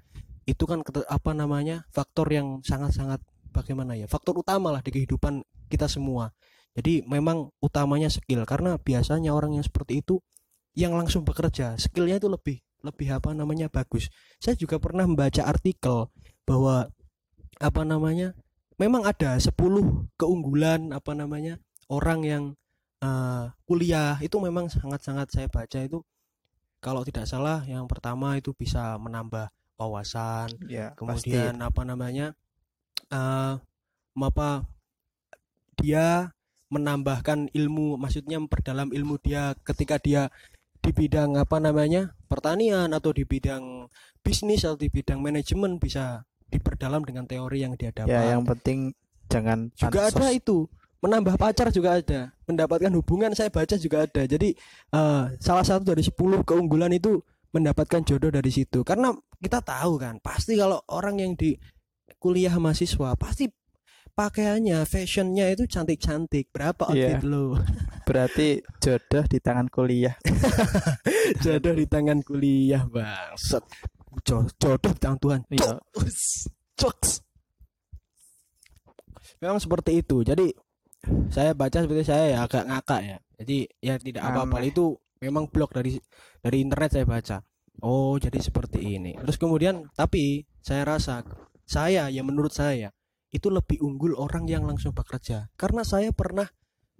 itu 0.45 0.63
kan 0.67 0.83
apa 1.09 1.31
namanya 1.33 1.87
faktor 1.89 2.29
yang 2.29 2.61
sangat-sangat 2.61 3.23
bagaimana 3.49 3.97
ya 3.97 4.05
faktor 4.05 4.37
utama 4.37 4.69
lah 4.69 4.83
di 4.83 4.91
kehidupan 4.91 5.41
kita 5.71 5.87
semua. 5.87 6.35
Jadi 6.75 7.07
memang 7.07 7.55
utamanya 7.63 8.11
skill 8.11 8.43
karena 8.43 8.75
biasanya 8.75 9.31
orang 9.31 9.55
yang 9.55 9.63
seperti 9.63 10.03
itu 10.03 10.19
yang 10.75 10.91
langsung 10.91 11.23
bekerja 11.23 11.79
skillnya 11.79 12.19
itu 12.19 12.27
lebih 12.27 12.59
lebih 12.83 13.07
apa 13.15 13.31
namanya 13.31 13.71
bagus. 13.71 14.11
Saya 14.37 14.59
juga 14.59 14.77
pernah 14.77 15.07
membaca 15.07 15.41
artikel 15.47 16.11
bahwa 16.43 16.91
apa 17.63 17.81
namanya 17.87 18.35
memang 18.75 19.07
ada 19.07 19.39
10 19.39 19.55
keunggulan 20.19 20.91
apa 20.91 21.15
namanya 21.15 21.57
orang 21.87 22.19
yang 22.27 22.43
eh, 22.99 23.43
kuliah 23.63 24.19
itu 24.19 24.35
memang 24.43 24.67
sangat-sangat 24.67 25.31
saya 25.31 25.47
baca 25.47 25.79
itu 25.79 26.03
kalau 26.85 27.01
tidak 27.01 27.25
salah 27.25 27.65
yang 27.65 27.89
pertama 27.89 28.37
itu 28.37 28.53
bisa 28.53 28.93
menambah 29.01 29.49
wawasan 29.81 30.53
Ya, 30.69 30.93
kemudian 30.93 31.57
apa 31.65 31.81
namanya 31.81 32.37
eh 33.09 33.57
apa 34.15 34.69
dia 35.81 36.31
menambahkan 36.69 37.49
ilmu 37.51 37.97
maksudnya 37.97 38.37
memperdalam 38.37 38.93
ilmu 38.93 39.17
dia 39.17 39.57
ketika 39.65 39.97
dia 39.97 40.29
di 40.79 40.93
bidang 40.93 41.33
apa 41.41 41.57
namanya 41.57 42.13
pertanian 42.29 42.93
atau 42.93 43.09
di 43.09 43.25
bidang 43.25 43.89
bisnis 44.21 44.61
atau 44.63 44.77
di 44.77 44.93
bidang 44.93 45.17
manajemen 45.17 45.81
bisa 45.81 46.21
diperdalam 46.53 47.01
dengan 47.01 47.25
teori 47.25 47.65
yang 47.65 47.73
dia 47.73 47.89
pasti. 47.89 48.05
dapat 48.05 48.13
Ya, 48.13 48.37
yang 48.37 48.45
penting 48.45 48.93
jangan 49.27 49.73
juga 49.73 50.07
pansos. 50.09 50.17
ada 50.21 50.27
itu 50.31 50.69
menambah 51.05 51.37
pacar 51.37 51.69
juga 51.69 52.01
ada 52.01 52.33
mendapatkan 52.43 52.89
hubungan 52.91 53.31
saya 53.31 53.47
baca 53.47 53.77
juga 53.77 54.03
ada 54.03 54.25
jadi 54.25 54.57
eh, 54.91 55.23
salah 55.37 55.61
satu 55.61 55.93
dari 55.93 56.01
10 56.01 56.17
keunggulan 56.41 56.89
itu 56.91 57.21
mendapatkan 57.53 58.01
jodoh 58.01 58.33
dari 58.33 58.49
situ 58.49 58.81
karena 58.81 59.13
kita 59.37 59.61
tahu 59.61 59.95
kan 59.95 60.17
pasti 60.19 60.57
kalau 60.57 60.81
orang 60.89 61.21
yang 61.21 61.33
di 61.33 61.53
kuliah 62.17 62.57
mahasiswa 62.57 63.13
pasti 63.15 63.45
pakaiannya 64.11 64.81
fashionnya 64.83 65.51
itu 65.51 65.63
cantik-cantik 65.65 66.49
berapa 66.49 66.89
Iya. 66.89 67.19
outfit 67.19 67.23
lo 67.23 67.55
Berarti 68.07 68.61
jodoh 68.77 69.25
di 69.25 69.41
tangan 69.41 69.65
kuliah. 69.65 70.13
jodoh 71.43 71.73
di 71.73 71.85
tangan 71.85 72.21
kuliah 72.21 72.85
bang 72.85 73.33
Set. 73.33 73.65
Jo- 74.21 74.45
jodoh 74.55 74.93
di 74.93 74.99
tangan 75.01 75.17
Tuhan 75.17 75.41
Iya. 75.49 75.81
Us, 75.97 76.45
Jokes. 76.77 77.25
Memang 79.41 79.57
seperti 79.57 79.99
itu. 79.99 80.21
Jadi 80.21 80.53
saya 81.29 81.51
baca 81.53 81.77
seperti 81.83 82.03
saya 82.05 82.25
ya 82.35 82.37
agak 82.45 82.63
ngakak 82.65 83.01
ya. 83.03 83.17
Jadi 83.35 83.57
ya 83.83 83.93
tidak 83.99 84.23
apa-apa 84.23 84.63
itu 84.63 84.95
memang 85.19 85.49
blog 85.51 85.71
dari 85.73 85.99
dari 86.39 86.57
internet 86.63 86.89
saya 86.95 87.05
baca. 87.05 87.37
Oh, 87.83 88.15
jadi 88.15 88.39
seperti 88.39 88.95
ini. 88.95 89.17
Terus 89.19 89.35
kemudian 89.35 89.87
tapi 89.93 90.47
saya 90.63 90.87
rasa 90.87 91.21
saya 91.67 92.07
ya 92.07 92.21
menurut 92.23 92.53
saya 92.55 92.93
itu 93.35 93.51
lebih 93.51 93.83
unggul 93.83 94.15
orang 94.15 94.47
yang 94.47 94.63
langsung 94.63 94.95
bekerja. 94.95 95.51
Karena 95.59 95.83
saya 95.83 96.15
pernah 96.15 96.47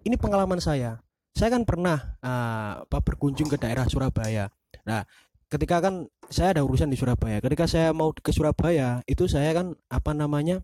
ini 0.04 0.20
pengalaman 0.20 0.60
saya. 0.60 1.00
Saya 1.36 1.52
kan 1.56 1.64
pernah 1.64 2.20
ah, 2.24 2.84
apa 2.84 3.00
berkunjung 3.00 3.48
ke 3.48 3.56
daerah 3.60 3.88
Surabaya. 3.88 4.52
Nah, 4.88 5.04
ketika 5.48 5.80
kan 5.80 6.08
saya 6.28 6.58
ada 6.58 6.62
urusan 6.68 6.92
di 6.92 6.98
Surabaya. 7.00 7.40
Ketika 7.40 7.66
saya 7.70 7.96
mau 7.96 8.12
ke 8.12 8.32
Surabaya, 8.36 9.00
itu 9.08 9.30
saya 9.32 9.56
kan 9.56 9.76
apa 9.88 10.12
namanya 10.12 10.64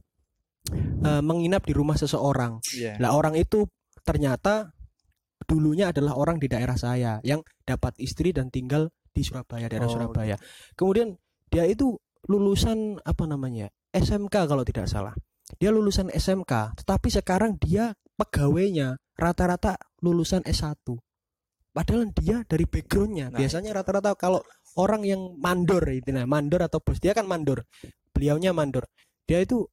eh, 0.69 1.21
menginap 1.23 1.65
di 1.65 1.73
rumah 1.73 1.97
seseorang. 1.97 2.61
Iya. 2.75 3.01
Lah 3.01 3.17
orang 3.17 3.33
itu 3.37 3.65
ternyata 4.05 4.69
dulunya 5.45 5.89
adalah 5.89 6.15
orang 6.15 6.37
di 6.37 6.47
daerah 6.47 6.77
saya 6.77 7.17
yang 7.25 7.41
dapat 7.65 7.97
istri 7.97 8.29
dan 8.31 8.53
tinggal 8.53 8.93
di 9.11 9.25
Surabaya, 9.25 9.67
daerah 9.67 9.89
Oh, 9.89 9.93
Surabaya. 9.93 10.37
Kemudian 10.77 11.17
dia 11.51 11.67
itu 11.67 11.97
lulusan 12.29 13.01
apa 13.03 13.25
namanya? 13.27 13.67
SMK 13.91 14.47
kalau 14.47 14.63
tidak 14.63 14.87
salah. 14.87 15.11
Dia 15.59 15.67
lulusan 15.73 16.07
SMK, 16.07 16.79
tetapi 16.79 17.11
sekarang 17.11 17.59
dia 17.59 17.91
pegawainya 18.15 18.95
rata-rata 19.19 19.75
lulusan 19.99 20.47
S1. 20.47 20.79
Padahal 21.71 22.07
dia 22.15 22.43
dari 22.47 22.63
backgroundnya 22.67 23.31
Nah. 23.31 23.39
biasanya 23.39 23.71
rata-rata 23.75 24.15
kalau 24.15 24.39
orang 24.79 25.03
yang 25.07 25.35
mandor 25.39 25.83
itu 25.91 26.11
nah 26.11 26.27
mandor 26.27 26.63
atau 26.63 26.83
bos 26.83 26.99
dia 26.99 27.15
kan 27.15 27.23
mandor 27.27 27.63
beliaunya 28.11 28.51
mandor 28.51 28.87
dia 29.25 29.39
itu 29.43 29.67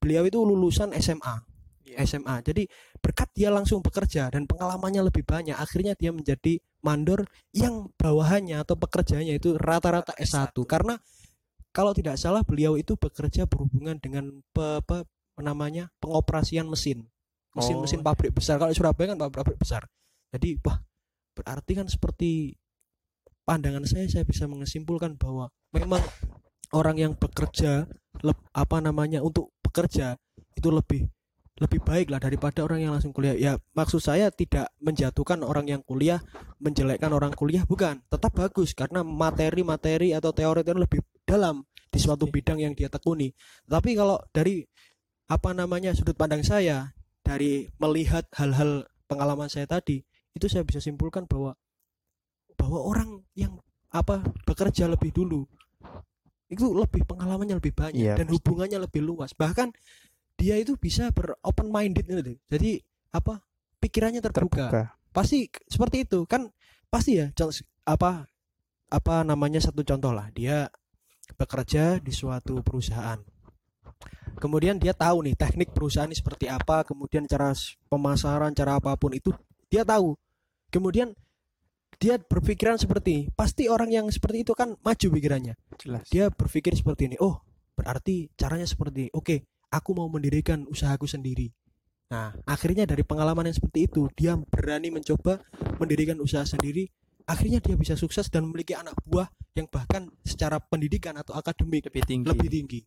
beliau 0.00 0.26
itu 0.26 0.38
lulusan 0.42 0.92
SMA 0.98 1.52
Iya. 1.92 2.08
SMA. 2.08 2.40
Jadi 2.40 2.64
berkat 3.02 3.28
dia 3.36 3.52
langsung 3.52 3.84
bekerja 3.84 4.32
dan 4.32 4.48
pengalamannya 4.48 5.12
lebih 5.12 5.26
banyak, 5.28 5.52
akhirnya 5.52 5.92
dia 5.92 6.08
menjadi 6.14 6.56
mandor 6.80 7.28
yang 7.52 7.92
bawahannya 8.00 8.56
atau 8.64 8.78
pekerjaannya 8.80 9.36
itu 9.36 9.60
rata-rata 9.60 10.16
S1. 10.16 10.56
Karena 10.64 10.96
kalau 11.74 11.92
tidak 11.92 12.16
salah 12.16 12.40
beliau 12.46 12.80
itu 12.80 12.96
bekerja 12.96 13.44
berhubungan 13.44 14.00
dengan 14.00 14.40
pe, 14.56 14.80
pe- 14.88 15.04
namanya 15.40 15.92
pengoperasian 16.00 16.64
mesin. 16.68 17.08
Mesin-mesin 17.52 18.00
Oh. 18.00 18.06
pabrik 18.08 18.32
besar. 18.32 18.56
Kalau 18.56 18.72
Surabaya 18.72 19.12
kan 19.12 19.18
pabrik 19.28 19.60
besar. 19.60 19.84
Jadi 20.32 20.56
wah 20.64 20.80
berarti 21.36 21.72
kan 21.76 21.86
seperti 21.88 22.56
pandangan 23.44 23.84
saya 23.84 24.08
saya 24.08 24.24
bisa 24.24 24.48
menyimpulkan 24.48 25.16
bahwa 25.20 25.52
memang 25.76 26.00
orang 26.72 26.96
yang 26.96 27.12
bekerja 27.16 27.84
leb- 28.22 28.48
apa 28.54 28.78
namanya 28.78 29.20
untuk 29.20 29.50
bekerja 29.62 30.16
itu 30.56 30.68
lebih 30.70 31.06
lebih 31.60 31.84
baik 31.84 32.08
lah 32.08 32.18
daripada 32.18 32.64
orang 32.64 32.80
yang 32.82 32.92
langsung 32.96 33.12
kuliah. 33.12 33.36
Ya 33.36 33.52
maksud 33.76 34.00
saya 34.00 34.32
tidak 34.32 34.72
menjatuhkan 34.80 35.44
orang 35.44 35.68
yang 35.68 35.82
kuliah 35.84 36.18
menjelekkan 36.58 37.12
orang 37.12 37.30
kuliah 37.36 37.62
bukan. 37.68 38.00
Tetap 38.08 38.32
bagus 38.32 38.72
karena 38.72 39.04
materi-materi 39.04 40.16
atau 40.16 40.32
teori 40.32 40.64
itu 40.64 40.72
lebih 40.72 41.00
dalam 41.28 41.62
di 41.92 41.98
suatu 42.00 42.24
bidang 42.26 42.58
yang 42.58 42.72
dia 42.72 42.88
tekuni. 42.88 43.30
Tapi 43.68 43.94
kalau 43.94 44.16
dari 44.32 44.64
apa 45.28 45.52
namanya 45.52 45.92
sudut 45.92 46.16
pandang 46.16 46.42
saya 46.42 46.96
dari 47.22 47.68
melihat 47.78 48.26
hal-hal 48.34 48.88
pengalaman 49.06 49.46
saya 49.46 49.68
tadi 49.68 50.02
itu 50.32 50.48
saya 50.48 50.64
bisa 50.64 50.80
simpulkan 50.80 51.28
bahwa 51.28 51.54
bahwa 52.56 52.80
orang 52.80 53.10
yang 53.36 53.60
apa 53.92 54.24
bekerja 54.48 54.88
lebih 54.88 55.12
dulu 55.12 55.44
itu 56.52 56.68
lebih 56.76 57.08
pengalamannya 57.08 57.56
lebih 57.56 57.72
banyak 57.72 57.96
Iya, 58.04 58.14
dan 58.20 58.28
pasti. 58.28 58.36
hubungannya 58.36 58.78
lebih 58.84 59.00
luas. 59.00 59.32
Bahkan 59.32 59.72
dia 60.36 60.60
itu 60.60 60.76
bisa 60.76 61.08
ber 61.12 61.36
open 61.40 61.72
minded 61.72 62.04
gitu 62.04 62.36
jadi 62.50 62.80
apa 63.12 63.40
pikirannya 63.80 64.20
terbuka, 64.20 64.68
terbuka. 64.68 64.82
Pasti 65.12 65.48
seperti 65.68 66.04
itu. 66.04 66.28
Kan 66.28 66.52
pasti 66.92 67.20
ya 67.20 67.32
apa 67.88 68.28
apa 68.92 69.14
namanya 69.24 69.60
satu 69.64 69.80
contoh 69.80 70.12
lah. 70.12 70.28
Dia 70.32 70.68
bekerja 71.40 71.96
di 71.98 72.12
suatu 72.12 72.60
perusahaan. 72.60 73.16
Kemudian 74.40 74.80
dia 74.80 74.96
tahu 74.96 75.22
nih 75.28 75.36
teknik 75.38 75.70
perusahaan 75.72 76.08
ini 76.08 76.16
seperti 76.16 76.48
apa. 76.48 76.82
Kemudian 76.84 77.28
cara 77.28 77.52
pemasaran 77.88 78.52
cara 78.56 78.80
apa 78.80 78.96
pun 78.96 79.12
itu 79.12 79.30
dia 79.68 79.84
tahu. 79.84 80.16
Kemudian 80.72 81.12
dia 81.98 82.16
berpikiran 82.20 82.76
seperti 82.80 83.28
pasti 83.34 83.68
orang 83.68 83.90
yang 83.92 84.06
seperti 84.08 84.44
itu 84.46 84.52
kan 84.56 84.76
maju 84.80 85.06
pikirannya. 85.12 85.54
Jelas. 85.80 86.06
Dia 86.08 86.28
berpikir 86.32 86.72
seperti 86.76 87.12
ini. 87.12 87.16
Oh 87.20 87.40
berarti 87.72 88.28
caranya 88.36 88.68
seperti 88.68 89.08
ini. 89.08 89.10
oke 89.16 89.36
aku 89.72 89.90
mau 89.96 90.06
mendirikan 90.12 90.68
usahaku 90.68 91.08
sendiri. 91.08 91.50
Nah 92.12 92.36
akhirnya 92.44 92.84
dari 92.84 93.02
pengalaman 93.02 93.48
yang 93.48 93.56
seperti 93.56 93.88
itu 93.88 94.08
dia 94.12 94.36
berani 94.36 94.92
mencoba 94.92 95.40
mendirikan 95.80 96.20
usaha 96.20 96.44
sendiri. 96.44 96.88
Akhirnya 97.22 97.62
dia 97.62 97.78
bisa 97.78 97.94
sukses 97.94 98.26
dan 98.28 98.44
memiliki 98.50 98.74
anak 98.74 98.98
buah 99.06 99.30
yang 99.54 99.70
bahkan 99.70 100.10
secara 100.26 100.58
pendidikan 100.58 101.14
atau 101.14 101.38
akademik 101.38 101.86
lebih 101.86 102.02
tinggi. 102.02 102.26
lebih 102.26 102.48
tinggi. 102.50 102.80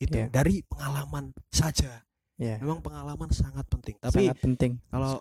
Itu 0.00 0.16
Iya. 0.16 0.28
dari 0.28 0.60
pengalaman 0.64 1.32
saja. 1.48 2.04
Ya. 2.40 2.56
Memang 2.60 2.80
pengalaman 2.84 3.28
sangat 3.32 3.68
penting. 3.68 3.96
Tapi 4.00 4.32
sangat 4.32 4.40
penting. 4.40 4.72
kalau 4.92 5.20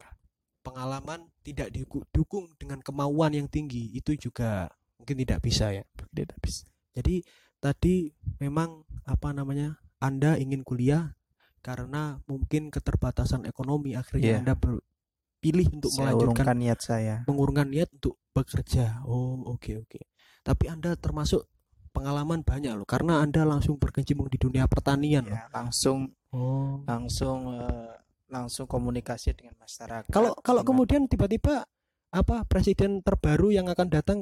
pengalaman 0.62 1.28
tidak 1.41 1.72
didukung 1.72 2.52
dengan 2.60 2.80
kemauan 2.80 3.34
yang 3.34 3.48
tinggi 3.48 3.89
itu 3.91 4.15
juga 4.15 4.67
mungkin 5.00 5.15
tidak 5.24 5.39
bisa 5.39 5.72
ya 5.72 5.84
tidak 6.12 6.38
bisa 6.43 6.67
jadi 6.91 7.24
tadi 7.58 8.12
memang 8.39 8.84
apa 9.04 9.32
namanya 9.32 9.80
Anda 10.00 10.36
ingin 10.36 10.63
kuliah 10.63 11.15
karena 11.60 12.19
mungkin 12.24 12.72
keterbatasan 12.72 13.43
ekonomi 13.43 13.95
akhirnya 13.95 14.39
Iya. 14.39 14.39
Anda 14.43 14.56
berpilih 14.56 15.67
untuk 15.76 15.91
saya 15.91 16.12
melanjutkan 16.15 16.56
niat 16.56 16.80
saya 16.80 17.15
mengurungkan 17.28 17.67
niat 17.67 17.91
untuk 17.95 18.15
bekerja. 18.32 19.04
Oh, 19.04 19.43
oke 19.43 19.84
oke. 19.84 20.00
Tapi 20.39 20.72
Anda 20.72 20.95
termasuk 20.95 21.43
pengalaman 21.91 22.48
banyak 22.48 22.72
loh 22.80 22.88
karena 22.88 23.19
Anda 23.19 23.43
langsung 23.43 23.76
berkecimpung 23.76 24.32
di 24.32 24.39
dunia 24.39 24.67
pertanian. 24.72 25.28
loh. 25.28 25.36
ya 25.36 25.48
langsung 25.52 26.15
Oh. 26.30 26.86
langsung 26.86 27.58
eh, 27.58 27.91
langsung 28.30 28.65
komunikasi 28.65 29.34
dengan 29.34 29.58
masyarakat 29.58 30.08
Kalau 30.08 30.38
kalau 30.38 30.62
Gimana? 30.62 30.70
kemudian 30.70 31.02
tiba-tiba 31.06 31.65
apa 32.10 32.42
presiden 32.44 33.02
terbaru 33.02 33.50
yang 33.50 33.68
akan 33.68 33.88
datang 33.88 34.18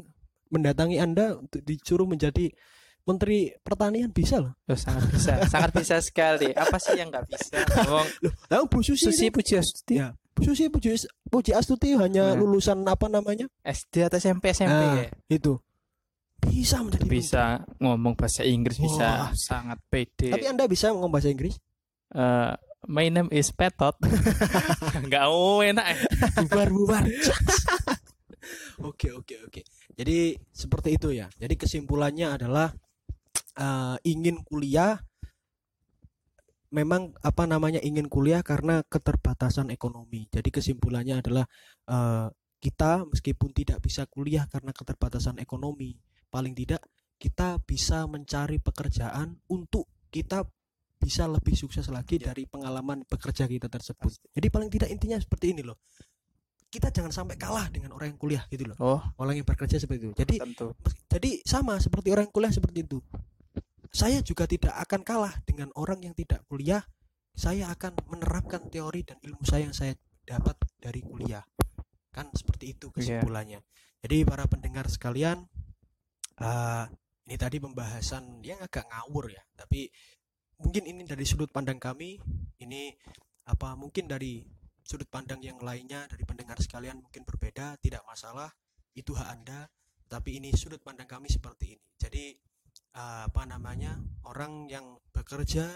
mendatangi 0.48 0.98
Anda 0.98 1.36
untuk 1.36 1.60
disuruh 1.62 2.04
menjadi 2.04 2.52
menteri 3.04 3.56
pertanian 3.58 4.12
bisa 4.12 4.40
loh. 4.40 4.56
Loh, 4.64 4.76
sangat 4.76 5.08
bisa 5.10 5.32
sangat 5.48 5.72
bisa 5.74 5.96
sekali 6.00 6.52
apa 6.52 6.76
sih 6.76 6.96
yang 6.96 7.08
nggak 7.08 7.24
bisa 7.26 7.56
Wong 7.86 8.08
Loh, 8.20 8.34
lalu 8.50 8.64
Bu 8.68 8.80
Susi, 8.82 9.08
Susi 9.08 9.28
ini- 9.28 9.32
Pujiastuti 9.32 9.96
Ya. 9.96 10.12
Bu 10.32 10.44
Susi 10.44 10.68
Puji, 10.68 10.92
Puji 11.26 11.52
Astuti 11.52 11.96
hanya 11.96 12.32
Nah. 12.32 12.36
lulusan 12.36 12.84
apa 12.84 13.08
namanya? 13.08 13.48
SD 13.62 14.04
atau 14.04 14.16
SMP 14.18 14.52
SMP 14.52 14.70
Nah, 14.70 15.00
ya 15.00 15.08
itu. 15.30 15.56
Bisa 16.38 16.80
menjadi 16.80 17.08
bisa 17.08 17.44
ngomong 17.78 18.14
bahasa 18.14 18.44
Inggris 18.44 18.78
bisa 18.78 19.08
Wah. 19.26 19.32
sangat 19.34 19.80
menteri. 19.82 20.30
pede 20.30 20.30
Tapi 20.30 20.46
Anda 20.46 20.70
bisa 20.70 20.92
ngomong 20.92 21.10
bahasa 21.10 21.28
Inggris? 21.28 21.58
Eh, 22.10 22.54
my 22.88 23.12
name 23.12 23.30
is 23.36 23.52
Petot. 23.52 24.00
Nggak 25.08 25.26
mau 25.28 25.60
enak 25.62 25.86
eh. 25.94 26.00
bubar 26.48 26.70
bubar. 26.72 27.04
Oke 28.80 29.12
oke 29.12 29.36
oke. 29.44 29.62
Jadi 29.98 30.38
seperti 30.54 30.96
itu 30.96 31.10
ya. 31.12 31.28
Jadi 31.36 31.58
kesimpulannya 31.60 32.38
adalah 32.38 32.72
eh, 33.58 33.98
ingin 34.08 34.40
kuliah 34.46 34.96
memang 36.72 37.12
apa 37.26 37.44
namanya 37.44 37.82
ingin 37.84 38.08
kuliah 38.08 38.46
karena 38.46 38.86
keterbatasan 38.88 39.74
ekonomi. 39.74 40.30
Jadi 40.32 40.48
kesimpulannya 40.54 41.26
adalah 41.26 41.44
eh, 41.90 42.30
kita 42.62 43.04
meskipun 43.10 43.52
tidak 43.52 43.84
bisa 43.84 44.06
kuliah 44.08 44.46
karena 44.48 44.72
keterbatasan 44.72 45.42
ekonomi 45.42 45.98
paling 46.30 46.54
tidak 46.54 46.86
kita 47.18 47.58
bisa 47.66 48.06
mencari 48.06 48.62
pekerjaan 48.62 49.42
untuk 49.50 49.90
kita 50.14 50.46
bisa 50.98 51.30
lebih 51.30 51.54
sukses 51.54 51.88
lagi 51.88 52.18
Ya. 52.18 52.34
dari 52.34 52.44
pengalaman 52.50 53.06
bekerja 53.06 53.46
kita 53.46 53.70
tersebut. 53.70 54.12
Jadi 54.34 54.48
paling 54.50 54.70
tidak 54.70 54.90
intinya 54.90 55.18
seperti 55.18 55.54
ini 55.54 55.62
loh. 55.64 55.78
Kita 56.68 56.92
jangan 56.92 57.16
sampai 57.16 57.40
kalah 57.40 57.72
dengan 57.72 57.96
orang 57.96 58.12
yang 58.12 58.20
kuliah 58.20 58.44
gitu 58.52 58.68
loh. 58.68 58.76
oh 58.84 59.00
Orang 59.16 59.40
yang 59.40 59.48
bekerja 59.48 59.80
seperti 59.80 60.12
itu. 60.12 60.14
Jadi 60.18 60.36
tentu 60.42 60.76
jadi 61.08 61.40
sama 61.48 61.80
seperti 61.80 62.12
orang 62.12 62.28
yang 62.28 62.36
kuliah 62.36 62.52
seperti 62.52 62.84
itu. 62.84 63.00
Saya 63.88 64.20
juga 64.20 64.44
tidak 64.46 64.76
akan 64.84 65.02
kalah 65.08 65.34
dengan 65.48 65.72
orang 65.80 66.04
yang 66.04 66.12
tidak 66.12 66.44
kuliah. 66.46 66.84
Saya 67.32 67.72
akan 67.72 67.96
menerapkan 68.12 68.68
teori 68.68 69.06
dan 69.08 69.16
ilmu 69.24 69.46
saya 69.48 69.70
yang 69.70 69.76
saya 69.78 69.96
dapat 70.28 70.60
dari 70.76 71.00
kuliah. 71.00 71.46
Kan 72.12 72.34
seperti 72.36 72.76
itu 72.76 72.92
Iya. 72.92 73.22
kesimpulannya. 73.22 73.60
Jadi 74.04 74.28
para 74.28 74.44
pendengar 74.46 74.92
sekalian, 74.92 75.48
eh, 76.38 76.86
ini 77.28 77.36
tadi 77.36 77.58
pembahasan 77.60 78.44
yang 78.44 78.60
agak 78.60 78.86
ngawur 78.88 79.32
ya, 79.32 79.44
tapi 79.56 79.88
mungkin 80.62 80.84
ini 80.86 81.06
dari 81.06 81.24
sudut 81.24 81.50
pandang 81.50 81.78
kami. 81.82 82.18
Ini 82.58 82.92
apa 83.48 83.78
mungkin 83.78 84.10
dari 84.10 84.44
sudut 84.82 85.08
pandang 85.08 85.40
yang 85.44 85.60
lainnya 85.62 86.08
dari 86.10 86.24
pendengar 86.24 86.58
sekalian 86.60 87.00
mungkin 87.02 87.24
berbeda, 87.24 87.78
tidak 87.80 88.04
masalah. 88.06 88.50
Itu 88.98 89.14
hak 89.14 89.30
Anda 89.30 89.70
tapi 90.08 90.40
ini 90.40 90.56
sudut 90.56 90.80
pandang 90.80 91.06
kami 91.06 91.28
seperti 91.28 91.76
ini 91.76 91.84
jadi 92.00 92.26
apa 92.98 93.44
namanya 93.46 94.00
orang 94.26 94.66
yang 94.72 94.98
bekerja 95.12 95.68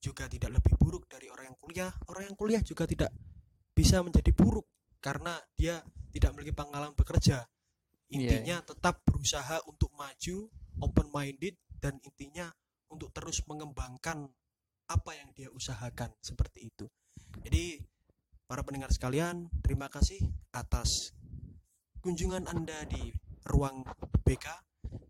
juga 0.00 0.24
tidak 0.26 0.58
lebih 0.58 0.74
buruk 0.80 1.06
dari 1.06 1.28
orang 1.28 1.52
yang 1.52 1.58
kuliah 1.60 1.92
orang 2.08 2.32
yang 2.32 2.36
kuliah 2.36 2.62
juga 2.64 2.88
tidak 2.88 3.12
bisa 3.76 4.00
menjadi 4.02 4.32
buruk 4.34 4.66
karena 4.98 5.36
dia 5.54 5.78
tidak 6.10 6.34
memiliki 6.34 6.56
pengalaman 6.56 6.96
bekerja 6.96 7.44
intinya 8.08 8.64
tetap 8.64 9.04
berusaha 9.04 9.60
untuk 9.68 9.92
maju 9.94 10.48
open 10.80 11.08
minded 11.12 11.54
dan 11.78 12.00
intinya 12.02 12.48
untuk 12.92 13.12
terus 13.12 13.44
mengembangkan 13.46 14.28
apa 14.88 15.10
yang 15.12 15.28
dia 15.36 15.52
usahakan 15.52 16.12
seperti 16.20 16.72
itu 16.72 16.88
jadi 17.44 17.80
para 18.48 18.64
pendengar 18.64 18.88
sekalian 18.88 19.52
terima 19.60 19.92
kasih 19.92 20.20
atas 20.56 21.12
kunjungan 22.00 22.48
Anda 22.48 22.88
di 22.88 23.12
ruang 23.44 23.84
BK. 24.22 24.46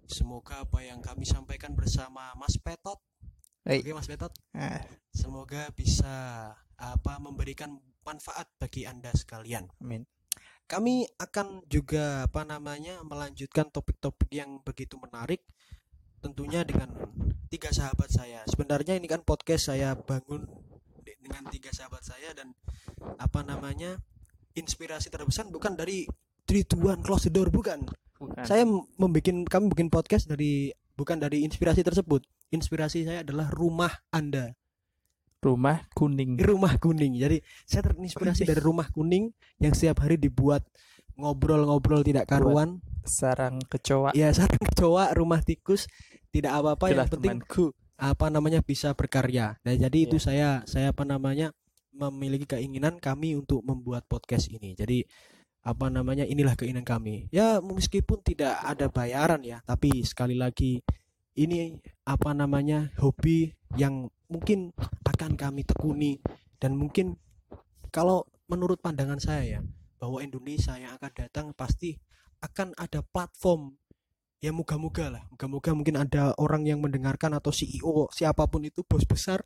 Semoga 0.08 0.64
apa 0.64 0.80
yang 0.80 1.04
kami 1.04 1.28
sampaikan 1.28 1.76
bersama 1.76 2.32
Mas 2.34 2.56
Petot, 2.56 2.96
Hei. 3.68 3.84
oke 3.84 3.92
Mas 3.92 4.08
Petot, 4.08 4.32
Ah, 4.56 4.80
semoga 5.12 5.68
bisa 5.76 6.50
apa 6.80 7.14
memberikan 7.20 7.76
manfaat 8.02 8.48
bagi 8.56 8.88
Anda 8.88 9.12
sekalian. 9.12 9.68
amin 9.84 10.08
Kami 10.68 11.04
akan 11.16 11.64
juga 11.68 12.24
apa 12.28 12.44
namanya 12.44 13.00
melanjutkan 13.04 13.68
topik-topik 13.72 14.28
yang 14.32 14.60
begitu 14.64 14.96
menarik 15.00 15.44
tentunya 16.18 16.66
dengan 16.66 16.90
tiga 17.48 17.70
sahabat 17.70 18.10
saya. 18.10 18.42
Sebenarnya 18.46 18.98
ini 18.98 19.06
kan 19.06 19.22
podcast 19.22 19.70
saya 19.72 19.94
bangun 19.94 20.44
de- 21.02 21.18
dengan 21.22 21.46
tiga 21.48 21.70
sahabat 21.72 22.02
saya 22.04 22.34
dan 22.34 22.52
apa 23.18 23.40
namanya 23.46 23.96
inspirasi 24.54 25.08
terbesar 25.08 25.46
bukan 25.48 25.78
dari 25.78 26.04
Trituan 26.44 27.00
Close 27.04 27.28
the 27.28 27.32
Door 27.32 27.52
bukan. 27.52 27.86
bukan 28.18 28.42
Saya 28.42 28.66
membuat 28.98 29.46
kami 29.46 29.64
bikin 29.70 29.88
podcast 29.92 30.26
dari 30.26 30.74
bukan 30.98 31.20
dari 31.22 31.46
inspirasi 31.46 31.86
tersebut. 31.86 32.26
Inspirasi 32.50 33.06
saya 33.06 33.22
adalah 33.22 33.52
rumah 33.52 33.92
Anda. 34.10 34.56
Rumah 35.38 35.86
kuning. 35.94 36.34
rumah 36.42 36.74
kuning. 36.82 37.14
Jadi 37.14 37.38
saya 37.62 37.86
terinspirasi 37.86 38.42
dari 38.42 38.58
rumah 38.58 38.90
kuning 38.90 39.30
yang 39.62 39.70
setiap 39.70 40.02
hari 40.02 40.18
dibuat 40.18 40.66
ngobrol-ngobrol 41.18 42.06
tidak 42.06 42.30
karuan. 42.30 42.78
Sarang 43.02 43.58
kecoa. 43.66 44.14
Ya 44.14 44.30
sarang 44.30 44.62
kecoa, 44.62 45.10
rumah 45.18 45.42
tikus, 45.42 45.90
tidak 46.30 46.54
apa-apa 46.54 46.94
yang 46.94 47.08
penting 47.10 47.42
temanku. 47.42 47.74
apa 47.98 48.30
namanya 48.30 48.62
bisa 48.62 48.94
berkarya. 48.94 49.58
Nah, 49.66 49.74
jadi 49.74 49.98
itu 50.06 50.22
Iya. 50.22 50.24
saya 50.24 50.48
saya 50.70 50.86
apa 50.94 51.02
namanya 51.02 51.50
memiliki 51.90 52.46
keinginan 52.46 53.02
kami 53.02 53.34
untuk 53.34 53.66
membuat 53.66 54.06
podcast 54.06 54.46
ini. 54.54 54.78
Jadi 54.78 55.02
apa 55.66 55.90
namanya 55.90 56.22
inilah 56.22 56.54
keinginan 56.54 56.86
kami. 56.86 57.26
Ya 57.34 57.58
meskipun 57.58 58.22
tidak 58.22 58.54
ada 58.62 58.86
bayaran 58.86 59.42
ya, 59.42 59.58
tapi 59.66 60.06
sekali 60.06 60.38
lagi 60.38 60.78
ini 61.34 61.74
apa 62.06 62.30
namanya 62.34 62.94
hobi 63.02 63.50
yang 63.74 64.06
mungkin 64.30 64.70
akan 65.02 65.34
kami 65.34 65.66
tekuni 65.66 66.22
dan 66.62 66.78
mungkin 66.78 67.18
kalau 67.90 68.26
menurut 68.46 68.78
pandangan 68.78 69.18
saya 69.18 69.58
ya 69.58 69.60
bahwa 69.98 70.22
Indonesia 70.22 70.78
yang 70.78 70.94
akan 70.96 71.12
datang 71.12 71.46
pasti 71.52 71.98
akan 72.38 72.72
ada 72.78 73.02
platform 73.02 73.74
ya 74.38 74.54
moga-moga 74.54 75.10
lah 75.10 75.22
moga-moga 75.34 75.74
mungkin 75.74 75.98
ada 75.98 76.30
orang 76.38 76.62
yang 76.62 76.78
mendengarkan 76.78 77.34
atau 77.34 77.50
CEO 77.50 78.06
siapa 78.14 78.46
pun 78.46 78.62
itu 78.62 78.86
bos 78.86 79.02
besar 79.02 79.42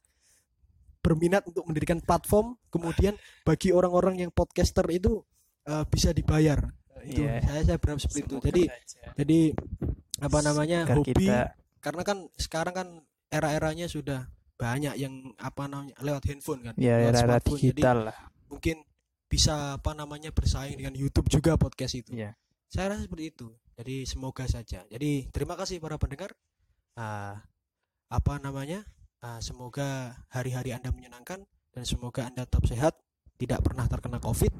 berminat 1.02 1.42
untuk 1.48 1.64
mendirikan 1.66 1.98
platform 1.98 2.60
kemudian 2.68 3.16
bagi 3.42 3.72
orang-orang 3.72 4.20
yang 4.22 4.30
podcaster 4.30 4.84
itu 4.92 5.24
eh, 5.66 5.84
bisa 5.88 6.12
dibayar 6.12 6.60
itu 7.02 7.24
Iya. 7.26 7.42
saya 7.42 7.62
saya 7.66 7.78
berharap 7.82 7.98
seperti 7.98 8.20
itu 8.22 8.34
Semoga 8.38 8.46
jadi 8.46 8.62
saja. 8.70 9.00
jadi 9.18 9.40
apa 10.22 10.38
namanya 10.46 10.78
Agar 10.86 10.96
hobi 11.02 11.10
kita 11.10 11.38
karena 11.82 12.02
kan 12.06 12.18
sekarang 12.38 12.74
kan 12.78 12.88
era-eranya 13.26 13.86
sudah 13.90 14.30
banyak 14.54 14.94
yang 14.94 15.34
apa 15.42 15.66
namanya 15.66 15.98
lewat 15.98 16.22
handphone 16.30 16.62
kan 16.62 16.74
ya 16.78 16.94
lewat 17.02 17.10
era 17.10 17.18
smartphone. 17.26 17.58
Jadi 17.58 17.64
digital 17.74 17.98
lah. 18.06 18.16
mungkin 18.46 18.76
bisa 19.32 19.80
apa 19.80 19.96
namanya 19.96 20.28
bersaing 20.28 20.76
dengan 20.76 20.92
YouTube 20.92 21.32
juga 21.32 21.56
podcast 21.56 21.96
itu. 21.96 22.12
Iya. 22.12 22.36
saya 22.68 22.92
rasa 22.92 23.08
seperti 23.08 23.32
itu. 23.32 23.48
Jadi 23.80 24.04
semoga 24.04 24.44
saja. 24.44 24.84
Jadi 24.84 25.32
terima 25.32 25.56
kasih 25.56 25.80
para 25.80 25.96
pendengar. 25.96 26.36
Ah, 26.92 27.40
apa 28.12 28.36
namanya? 28.44 28.84
Ah, 29.24 29.40
semoga 29.40 30.20
hari-hari 30.28 30.76
anda 30.76 30.92
menyenangkan 30.92 31.48
dan 31.72 31.84
semoga 31.88 32.28
anda 32.28 32.44
tetap 32.44 32.68
sehat 32.68 32.92
tidak 33.40 33.64
pernah 33.64 33.88
terkena 33.88 34.20
covid 34.20 34.52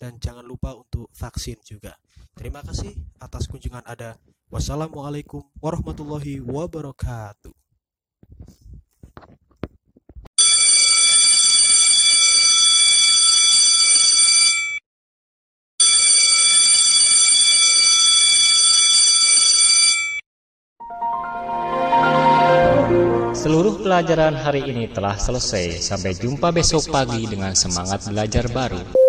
dan 0.00 0.16
jangan 0.16 0.44
lupa 0.48 0.72
untuk 0.72 1.12
vaksin 1.12 1.60
juga. 1.60 1.92
Terima 2.32 2.64
kasih 2.64 2.96
atas 3.20 3.44
kunjungan 3.48 3.84
anda. 3.84 4.16
Wassalamualaikum 4.48 5.44
warahmatullahi 5.60 6.40
wabarakatuh 6.40 7.52
Seluruh 23.36 23.84
pelajaran 23.84 24.32
hari 24.32 24.64
ini 24.64 24.88
telah 24.88 25.12
selesai. 25.20 25.84
Sampai 25.84 26.16
jumpa 26.16 26.48
besok 26.56 26.88
pagi 26.88 27.28
dengan 27.28 27.52
semangat 27.52 28.08
belajar 28.08 28.48
baru. 28.48 29.05